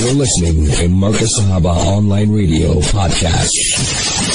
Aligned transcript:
You're 0.00 0.14
listening 0.14 0.64
to 0.64 0.88
Markaz 0.88 1.28
Sahaba 1.38 1.76
Online 1.76 2.32
Radio 2.32 2.80
Podcast. 2.80 3.50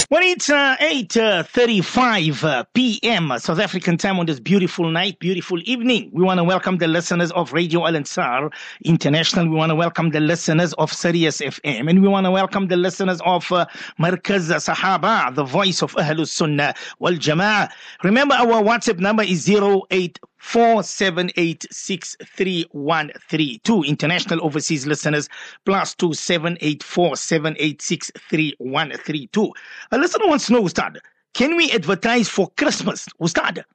When 0.09 0.21
it's 0.21 0.47
uh, 0.47 0.75
8.35 0.79 2.43
uh, 2.43 2.63
p.m. 2.75 3.33
South 3.39 3.57
African 3.57 3.97
time 3.97 4.19
on 4.19 4.27
this 4.27 4.39
beautiful 4.39 4.91
night, 4.91 5.17
beautiful 5.17 5.59
evening, 5.63 6.11
we 6.13 6.21
want 6.21 6.37
to 6.37 6.43
welcome 6.43 6.77
the 6.77 6.87
listeners 6.87 7.31
of 7.31 7.51
Radio 7.51 7.87
Al 7.87 7.95
Ansar 7.95 8.51
International. 8.83 9.49
We 9.49 9.55
want 9.55 9.71
to 9.71 9.75
welcome 9.75 10.11
the 10.11 10.19
listeners 10.19 10.73
of 10.73 10.93
Sirius 10.93 11.41
FM. 11.41 11.89
And 11.89 11.99
we 12.03 12.07
want 12.09 12.25
to 12.25 12.31
welcome 12.31 12.67
the 12.67 12.77
listeners 12.77 13.19
of 13.25 13.51
uh, 13.51 13.65
Markaz 13.99 14.51
Sahaba, 14.51 15.33
the 15.33 15.45
voice 15.45 15.81
of 15.81 15.93
Ahlus 15.93 16.27
Sunnah 16.27 16.75
wal 16.99 17.13
Jama'ah. 17.13 17.71
Remember, 18.03 18.35
our 18.35 18.61
WhatsApp 18.61 18.99
number 18.99 19.23
is 19.23 19.49
08 19.49 20.19
four 20.45 20.83
seven 20.83 21.31
eight 21.37 21.65
six 21.71 22.15
three 22.23 22.65
one 22.71 23.11
three 23.29 23.57
two 23.63 23.81
international 23.83 24.45
overseas 24.45 24.85
listeners 24.85 25.27
plus 25.65 25.95
two 25.95 26.13
seven 26.13 26.55
eight 26.61 26.83
four 26.83 27.15
seven 27.15 27.55
eight 27.57 27.81
six 27.81 28.11
three 28.29 28.53
one 28.59 28.91
three 28.91 29.25
two. 29.33 29.51
A 29.91 29.97
listener 29.97 30.27
wants 30.27 30.45
to 30.45 30.53
know, 30.53 30.63
Ustad, 30.63 30.99
can 31.33 31.57
we 31.57 31.71
advertise 31.71 32.29
for 32.29 32.51
Christmas, 32.57 33.07
Ustad? 33.19 33.65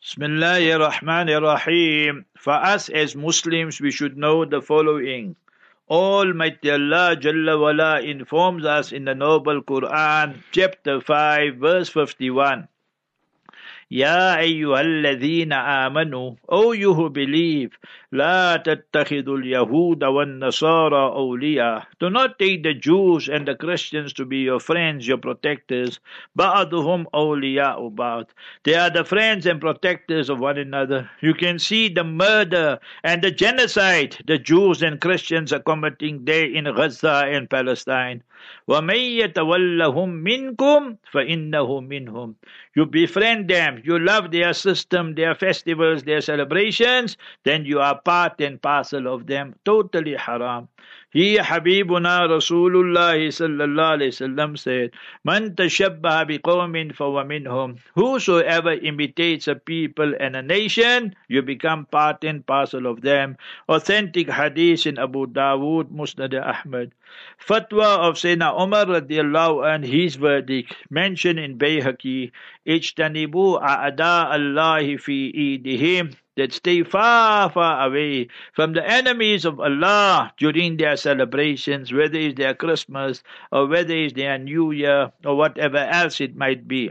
Bismillahir 0.00 0.78
Rahmanir 0.88 1.42
Rahim. 1.42 2.24
For 2.38 2.54
us 2.54 2.88
as 2.88 3.16
Muslims, 3.16 3.80
we 3.80 3.90
should 3.90 4.16
know 4.16 4.44
the 4.44 4.62
following. 4.62 5.34
Almighty 5.90 6.70
Allah 6.70 7.16
Jalla 7.16 7.60
Wala 7.60 8.00
informs 8.00 8.64
us 8.64 8.92
in 8.92 9.04
the 9.04 9.14
Noble 9.14 9.60
Quran, 9.60 10.36
chapter 10.52 11.00
5, 11.00 11.56
verse 11.56 11.88
51. 11.88 12.68
يا 13.91 14.39
أيها 14.39 14.81
الذين 14.81 15.53
آمنوا 15.53 16.35
O 16.49 16.73
you 16.73 16.93
who 16.93 17.09
believe 17.09 17.69
لا 18.11 18.57
تتخذوا 18.57 19.37
اليهود 19.37 20.03
والنصارى 20.03 21.03
أولياء 21.15 21.83
Do 21.99 22.09
not 22.09 22.39
take 22.39 22.63
the 22.63 22.73
Jews 22.73 23.29
and 23.29 23.47
the 23.47 23.55
Christians 23.55 24.13
to 24.13 24.25
be 24.25 24.37
your 24.37 24.59
friends, 24.59 25.07
your 25.07 25.17
protectors 25.17 25.99
بعضهم 26.35 27.05
أولياء 27.13 27.89
بعض 27.89 28.25
They 28.63 28.75
are 28.75 28.89
the 28.89 29.05
friends 29.05 29.45
and 29.45 29.59
protectors 29.61 30.29
of 30.29 30.39
one 30.39 30.57
another. 30.57 31.09
You 31.21 31.33
can 31.33 31.59
see 31.59 31.89
the 31.89 32.03
murder 32.03 32.79
and 33.03 33.21
the 33.21 33.31
genocide 33.31 34.17
the 34.25 34.37
Jews 34.37 34.81
and 34.83 34.99
Christians 34.99 35.53
are 35.53 35.59
committing 35.59 36.25
there 36.25 36.45
in 36.45 36.65
Gaza 36.65 37.23
and 37.25 37.49
Palestine. 37.49 38.23
وَمَن 38.67 39.01
يَتَوَلَّهُم 39.21 40.09
مِّنكُمْ 40.23 40.97
فَإِنَّهُ 41.11 41.69
مِنْهُمْ 41.81 42.35
You 42.75 42.85
befriend 42.85 43.49
them, 43.49 43.80
you 43.84 43.98
love 43.98 44.30
their 44.30 44.52
system, 44.52 45.14
their 45.14 45.34
festivals, 45.34 46.02
their 46.02 46.20
celebrations, 46.20 47.16
then 47.44 47.64
you 47.64 47.80
are 47.80 48.00
part 48.00 48.40
and 48.40 48.60
parcel 48.60 49.06
of 49.12 49.26
them. 49.26 49.54
Totally 49.64 50.14
haram. 50.14 50.68
He 51.12 51.36
Habibuna 51.36 52.24
Rasulullah 52.26 53.20
sallallahu 53.20 54.00
alayhi 54.00 54.16
wasallam 54.16 54.58
said, 54.58 54.92
Man 55.24 55.54
tashabbaha 55.54 56.24
biqawmin 56.26 56.94
fawa 56.94 57.26
minhum. 57.26 57.78
Whosoever 57.94 58.72
imitates 58.72 59.46
a 59.46 59.54
people 59.54 60.14
and 60.18 60.34
a 60.34 60.42
nation, 60.42 61.14
you 61.28 61.42
become 61.42 61.84
part 61.84 62.24
and 62.24 62.46
parcel 62.46 62.86
of 62.86 63.02
them. 63.02 63.36
Authentic 63.68 64.30
hadith 64.30 64.86
in 64.86 64.98
Abu 64.98 65.26
Dawood, 65.26 65.92
Musnad 65.92 66.32
Ahmad. 66.34 66.92
Fatwa 67.38 68.08
of 68.08 68.14
Sayyidina 68.14 68.58
Umar 68.58 68.86
radiallahu 68.86 69.74
and 69.74 69.84
his 69.84 70.16
verdict 70.16 70.74
mentioned 70.88 71.38
in 71.38 71.58
Bayhaqi, 71.58 72.32
Ijtanibu 72.66 73.60
a'ada 73.60 74.32
Allahi 74.32 74.96
fi 74.96 75.30
idihim 75.30 76.16
that 76.36 76.52
stay 76.52 76.82
far, 76.82 77.50
far 77.50 77.86
away 77.86 78.28
from 78.54 78.72
the 78.72 78.88
enemies 78.88 79.44
of 79.44 79.60
Allah 79.60 80.32
during 80.36 80.76
their 80.76 80.96
celebrations, 80.96 81.92
whether 81.92 82.18
it's 82.18 82.36
their 82.36 82.54
Christmas 82.54 83.22
or 83.50 83.66
whether 83.66 83.94
it's 83.94 84.14
their 84.14 84.38
New 84.38 84.70
Year 84.70 85.12
or 85.24 85.36
whatever 85.36 85.78
else 85.78 86.20
it 86.20 86.34
might 86.36 86.66
be. 86.66 86.90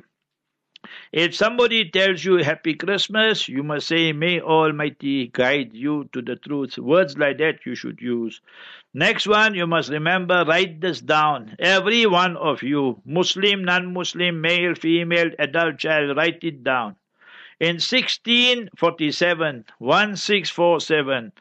If 1.12 1.36
somebody 1.36 1.90
tells 1.90 2.26
you 2.26 2.38
Happy 2.38 2.74
Christmas, 2.74 3.48
you 3.48 3.62
must 3.62 3.88
say, 3.88 4.14
May 4.14 4.42
Almighty 4.42 5.28
guide 5.28 5.76
you 5.76 6.10
to 6.12 6.24
the 6.24 6.36
truth. 6.36 6.78
Words 6.80 7.18
like 7.18 7.38
that 7.38 7.66
you 7.66 7.76
should 7.76 8.02
use. 8.02 8.42
Next 8.94 9.28
one, 9.28 9.54
you 9.54 9.68
must 9.68 9.90
remember, 9.92 10.44
write 10.44 10.82
this 10.82 11.00
down. 11.00 11.56
Every 11.60 12.06
one 12.08 12.36
of 12.36 12.64
you, 12.64 13.00
Muslim, 13.06 13.64
non 13.64 13.94
Muslim, 13.94 14.42
male, 14.42 14.74
female, 14.74 15.30
adult 15.38 15.78
child, 15.78 16.18
write 16.18 16.44
it 16.44 16.64
down. 16.64 16.96
In 17.62 17.76
1647, 17.76 19.66
1647, 19.78 21.32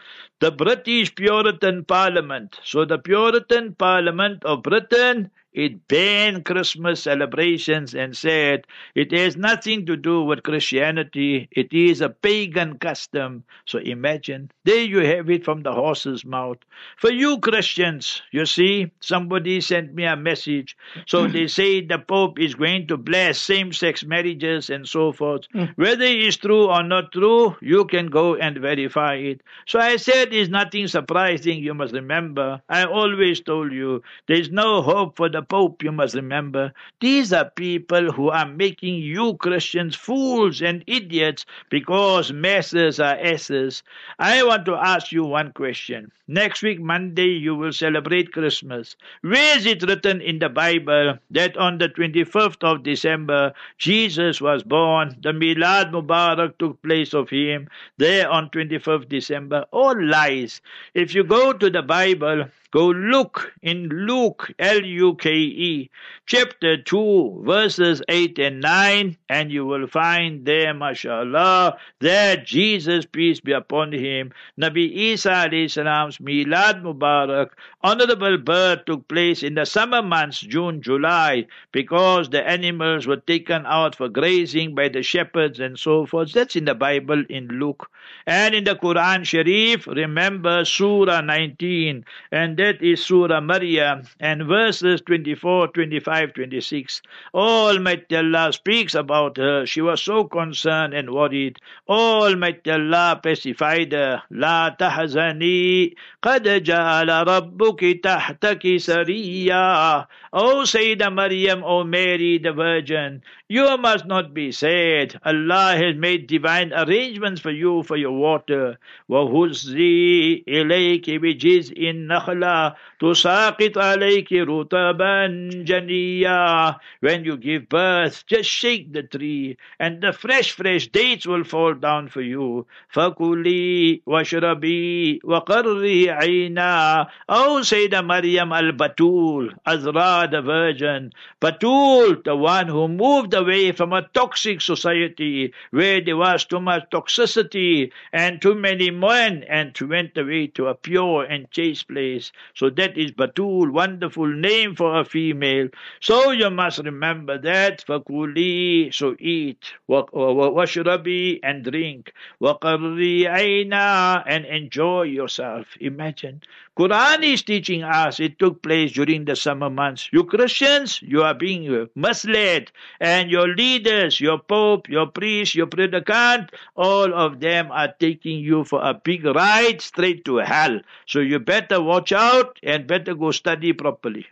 the 0.41 0.50
British 0.50 1.14
Puritan 1.14 1.86
Parliament, 1.86 2.60
so 2.62 2.84
the 2.84 2.98
Puritan 2.98 3.75
Parliament 3.75 4.44
of 4.44 4.62
Britain 4.62 5.31
it 5.53 5.88
banned 5.88 6.44
Christmas 6.44 7.03
celebrations 7.03 7.94
and 7.94 8.16
said 8.16 8.66
it 8.94 9.12
has 9.12 9.37
nothing 9.37 9.84
to 9.87 9.97
do 9.97 10.22
with 10.22 10.43
Christianity. 10.43 11.49
It 11.50 11.72
is 11.72 12.00
a 12.00 12.09
pagan 12.09 12.78
custom. 12.78 13.44
So 13.66 13.78
imagine, 13.78 14.50
there 14.65 14.84
you 14.84 15.00
have 15.00 15.28
it 15.28 15.44
from 15.44 15.62
the 15.62 15.72
horse's 15.72 16.25
mouth. 16.25 16.59
For 16.97 17.11
you 17.11 17.38
Christians, 17.38 18.22
you 18.31 18.47
see, 18.47 18.91
somebody 19.00 19.61
sent 19.61 19.94
me 19.94 20.05
a 20.05 20.16
message. 20.16 20.77
So 21.06 21.27
they 21.28 21.49
say 21.49 21.81
the 21.84 21.99
Pope 21.99 22.38
is 22.38 22.55
going 22.55 22.87
to 22.87 22.97
bless 22.97 23.41
same 23.41 23.72
sex 23.72 24.05
marriages 24.05 24.71
and 24.71 24.88
so 24.88 25.12
forth. 25.12 25.43
Mm. 25.55 25.77
Whether 25.77 26.05
it 26.05 26.21
is 26.21 26.37
true 26.37 26.69
or 26.69 26.82
not 26.82 27.12
true, 27.12 27.56
you 27.61 27.84
can 27.87 28.06
go 28.06 28.37
and 28.37 28.59
verify 28.59 29.15
it. 29.15 29.43
So 29.67 29.78
I 29.78 29.97
said 29.97 30.32
it's 30.32 30.50
nothing 30.50 30.87
surprising, 30.87 31.62
you 31.62 31.75
must 31.75 31.93
remember. 31.93 32.62
I 32.69 32.84
always 32.84 33.41
told 33.41 33.72
you 33.72 34.03
there 34.27 34.38
is 34.38 34.50
no 34.50 34.82
hope 34.82 35.17
for 35.17 35.28
the 35.28 35.40
the 35.41 35.47
Pope, 35.47 35.83
you 35.83 35.91
must 35.91 36.15
remember. 36.15 36.71
These 37.01 37.33
are 37.33 37.49
people 37.49 38.12
who 38.12 38.28
are 38.28 38.47
making 38.47 38.97
you 38.97 39.37
Christians 39.39 39.97
fools 39.97 40.61
and 40.61 40.84
idiots 40.87 41.47
because 41.71 42.31
masses 42.31 43.01
are 43.01 43.17
asses. 43.19 43.83
I 44.19 44.43
want 44.43 44.67
to 44.67 44.75
ask 44.75 45.12
you 45.12 45.25
one 45.25 45.53
question. 45.53 46.12
Next 46.29 46.62
week, 46.62 46.79
Monday, 46.79 47.29
you 47.29 47.56
will 47.56 47.73
celebrate 47.73 48.33
Christmas. 48.33 48.97
Where 49.23 49.56
is 49.56 49.65
it 49.65 49.83
written 49.83 50.21
in 50.21 50.39
the 50.41 50.50
Bible 50.50 51.19
that 51.31 51.56
on 51.56 51.79
the 51.79 51.89
25th 51.89 52.62
of 52.62 52.83
December, 52.83 53.55
Jesus 53.79 54.41
was 54.41 54.62
born? 54.62 55.17
The 55.23 55.33
Milad 55.33 55.91
Mubarak 55.91 56.59
took 56.59 56.81
place 56.83 57.15
of 57.15 57.31
him 57.31 57.69
there 57.97 58.31
on 58.31 58.50
25th 58.50 59.09
December. 59.09 59.65
All 59.73 60.00
lies. 60.00 60.61
If 60.95 61.15
you 61.15 61.25
go 61.25 61.55
to 61.55 61.71
the 61.71 61.83
Bible, 61.83 62.45
Go 62.72 62.86
look 62.86 63.53
in 63.62 63.88
Luke, 63.88 64.53
L 64.60 64.84
U 64.84 65.16
K 65.16 65.31
E, 65.31 65.91
chapter 66.26 66.76
2, 66.76 67.42
verses 67.44 68.00
8 68.08 68.38
and 68.38 68.60
9, 68.60 69.16
and 69.28 69.50
you 69.50 69.66
will 69.66 69.88
find 69.88 70.47
there, 70.47 70.72
mashallah, 70.72 71.76
that 71.98 72.47
Jesus, 72.47 73.06
peace 73.06 73.41
be 73.41 73.50
upon 73.50 73.92
him, 73.92 74.31
Nabi 74.56 74.88
Isa 74.88 75.48
salam's 75.69 76.19
Milad 76.19 76.82
Mubarak, 76.82 77.50
honorable 77.82 78.38
birth 78.38 78.84
took 78.84 79.08
place 79.08 79.42
in 79.42 79.54
the 79.54 79.66
summer 79.66 80.02
months, 80.02 80.38
June, 80.38 80.81
July, 80.81 81.47
because 81.72 82.31
the 82.31 82.48
animals 82.48 83.08
were 83.08 83.16
taken 83.16 83.66
out 83.66 83.97
for 83.97 84.08
grazing 84.08 84.76
by 84.76 84.88
the 84.88 85.02
shepherds 85.02 85.58
and 85.58 85.76
so 85.76 86.06
forth. 86.06 86.32
That's 86.32 86.54
in 86.54 86.66
the 86.66 86.76
Bible 86.76 87.25
in 87.28 87.48
Luke. 87.48 87.91
And 88.26 88.54
in 88.54 88.62
the 88.62 88.76
Quran 88.76 89.25
Sharif, 89.25 89.88
remember 89.88 90.64
Surah 90.64 91.20
19, 91.20 92.04
and 92.31 92.59
that 92.60 92.82
is 92.82 93.03
Surah 93.03 93.41
Maryam 93.41 94.03
and 94.21 94.44
verses 94.44 95.00
24, 95.00 95.69
25, 95.69 96.34
26. 96.34 97.00
Almighty 97.32 98.16
Allah 98.16 98.53
speaks 98.53 98.94
about 98.94 99.38
her. 99.38 99.65
She 99.65 99.81
was 99.81 100.03
so 100.03 100.25
concerned 100.25 100.93
and 100.93 101.09
worried. 101.09 101.56
Almighty 101.88 102.70
Allah 102.70 103.19
pacified 103.22 103.93
her. 103.93 104.22
La 104.31 104.76
تحزني 104.76 105.94
قد 106.22 106.44
ja'ala 106.44 107.25
rabbuki 107.25 108.02
تحتك 108.02 108.76
sariya. 108.76 110.06
O 110.35 110.62
Sayyidah 110.62 111.12
Maryam, 111.12 111.64
O 111.64 111.82
Mary 111.82 112.37
the 112.37 112.52
Virgin, 112.52 113.23
you 113.50 113.77
must 113.77 114.07
not 114.07 114.33
be 114.33 114.51
sad. 114.51 115.19
Allah 115.24 115.77
has 115.77 115.95
made 115.95 116.25
divine 116.25 116.74
arrangements 116.74 117.42
for 117.42 117.51
you 117.51 117.83
for 117.83 117.95
your 117.95 118.12
water. 118.12 118.80
وَهُزِّي 119.10 120.45
إِلَيْكِ 120.48 121.06
بِجِزْءِ 121.06 121.77
النَّخْلَةِ 121.77 122.75
تُسَاقِطْ 123.00 123.77
عَلَيْكِ 123.77 124.31
رُطَبًا 124.31 125.63
جَنِيًّا 125.63 126.75
When 127.01 127.24
you 127.24 127.38
give 127.38 127.69
birth, 127.69 128.25
just 128.25 128.50
shake 128.50 128.92
the 128.92 129.04
tree, 129.04 129.57
and 129.80 130.01
the 130.01 130.12
fresh, 130.12 130.51
fresh 130.51 130.88
dates 130.88 131.27
will 131.27 131.44
fall 131.44 131.75
down 131.75 132.07
for 132.07 132.22
you. 132.22 132.66
فَكُلِي 132.95 134.01
وَاشْرَبِي 134.07 135.19
وَقَرِّي 135.24 136.10
عَيْنًا 136.10 137.07
O 137.30 137.60
Sayyidah 137.62 138.06
Maryam 138.06 138.51
al-Batul, 138.51 139.54
Azra 139.66 140.27
the 140.31 140.42
Virgin, 140.42 141.12
Batul, 141.39 142.24
the 142.24 142.36
one 142.36 142.68
who 142.68 142.88
moved 142.88 143.36
away 143.40 143.72
from 143.72 143.92
a 143.92 144.02
toxic 144.14 144.60
society 144.60 145.52
where 145.70 146.00
there 146.00 146.16
was 146.16 146.44
too 146.44 146.60
much 146.60 146.84
toxicity 146.90 147.90
and 148.12 148.40
too 148.40 148.54
many 148.54 148.90
men 148.90 149.42
and 149.48 149.76
went 149.81 150.16
away 150.16 150.46
to 150.48 150.66
a 150.69 150.75
pure 150.75 151.25
and 151.25 151.50
chaste 151.50 151.88
place. 151.88 152.31
So 152.54 152.70
that 152.70 152.96
is 152.96 153.12
Batul, 153.12 153.72
wonderful 153.72 154.28
name 154.28 154.76
for 154.76 155.00
a 155.00 155.04
female. 155.04 155.69
So 156.00 156.31
you 156.31 156.50
must 156.50 156.78
remember 156.78 157.38
that. 157.38 157.84
Fakuli, 157.87 158.92
so 158.94 159.16
eat. 159.19 159.72
Washrabi, 159.88 161.40
and 161.42 161.64
drink. 161.64 162.12
Waqarri 162.40 163.26
aina, 163.26 164.22
and 164.26 164.44
enjoy 164.44 165.02
yourself. 165.02 165.66
Imagine. 165.81 166.42
Quran 166.81 167.23
is 167.23 167.43
teaching 167.43 167.82
us 167.82 168.19
it 168.21 168.38
took 168.38 168.62
place 168.62 168.93
during 168.93 169.27
the 169.27 169.37
summer 169.37 169.69
months. 169.69 170.09
You 170.15 170.25
Christians, 170.25 171.03
you 171.03 171.23
are 171.23 171.35
being 171.35 171.88
misled. 171.94 172.73
And 172.99 173.31
your 173.31 173.49
leaders, 173.49 174.19
your 174.19 174.38
Pope, 174.38 174.88
your 174.88 175.06
priest, 175.06 175.55
your 175.55 175.67
predicant, 175.67 176.53
all 176.77 177.12
of 177.12 177.41
them 177.41 177.71
are 177.71 177.93
taking 178.00 178.38
you 178.38 178.65
for 178.65 178.81
a 178.82 178.94
big 178.94 179.27
ride 179.27 179.82
straight 179.82 180.25
to 180.25 180.38
hell. 180.38 180.81
So 181.05 181.21
you 181.21 181.38
better 181.38 181.82
watch 181.82 182.12
out 182.12 182.59
and 182.62 182.87
better 182.87 183.15
go 183.15 183.31
study 183.31 183.75
properly. 183.75 184.25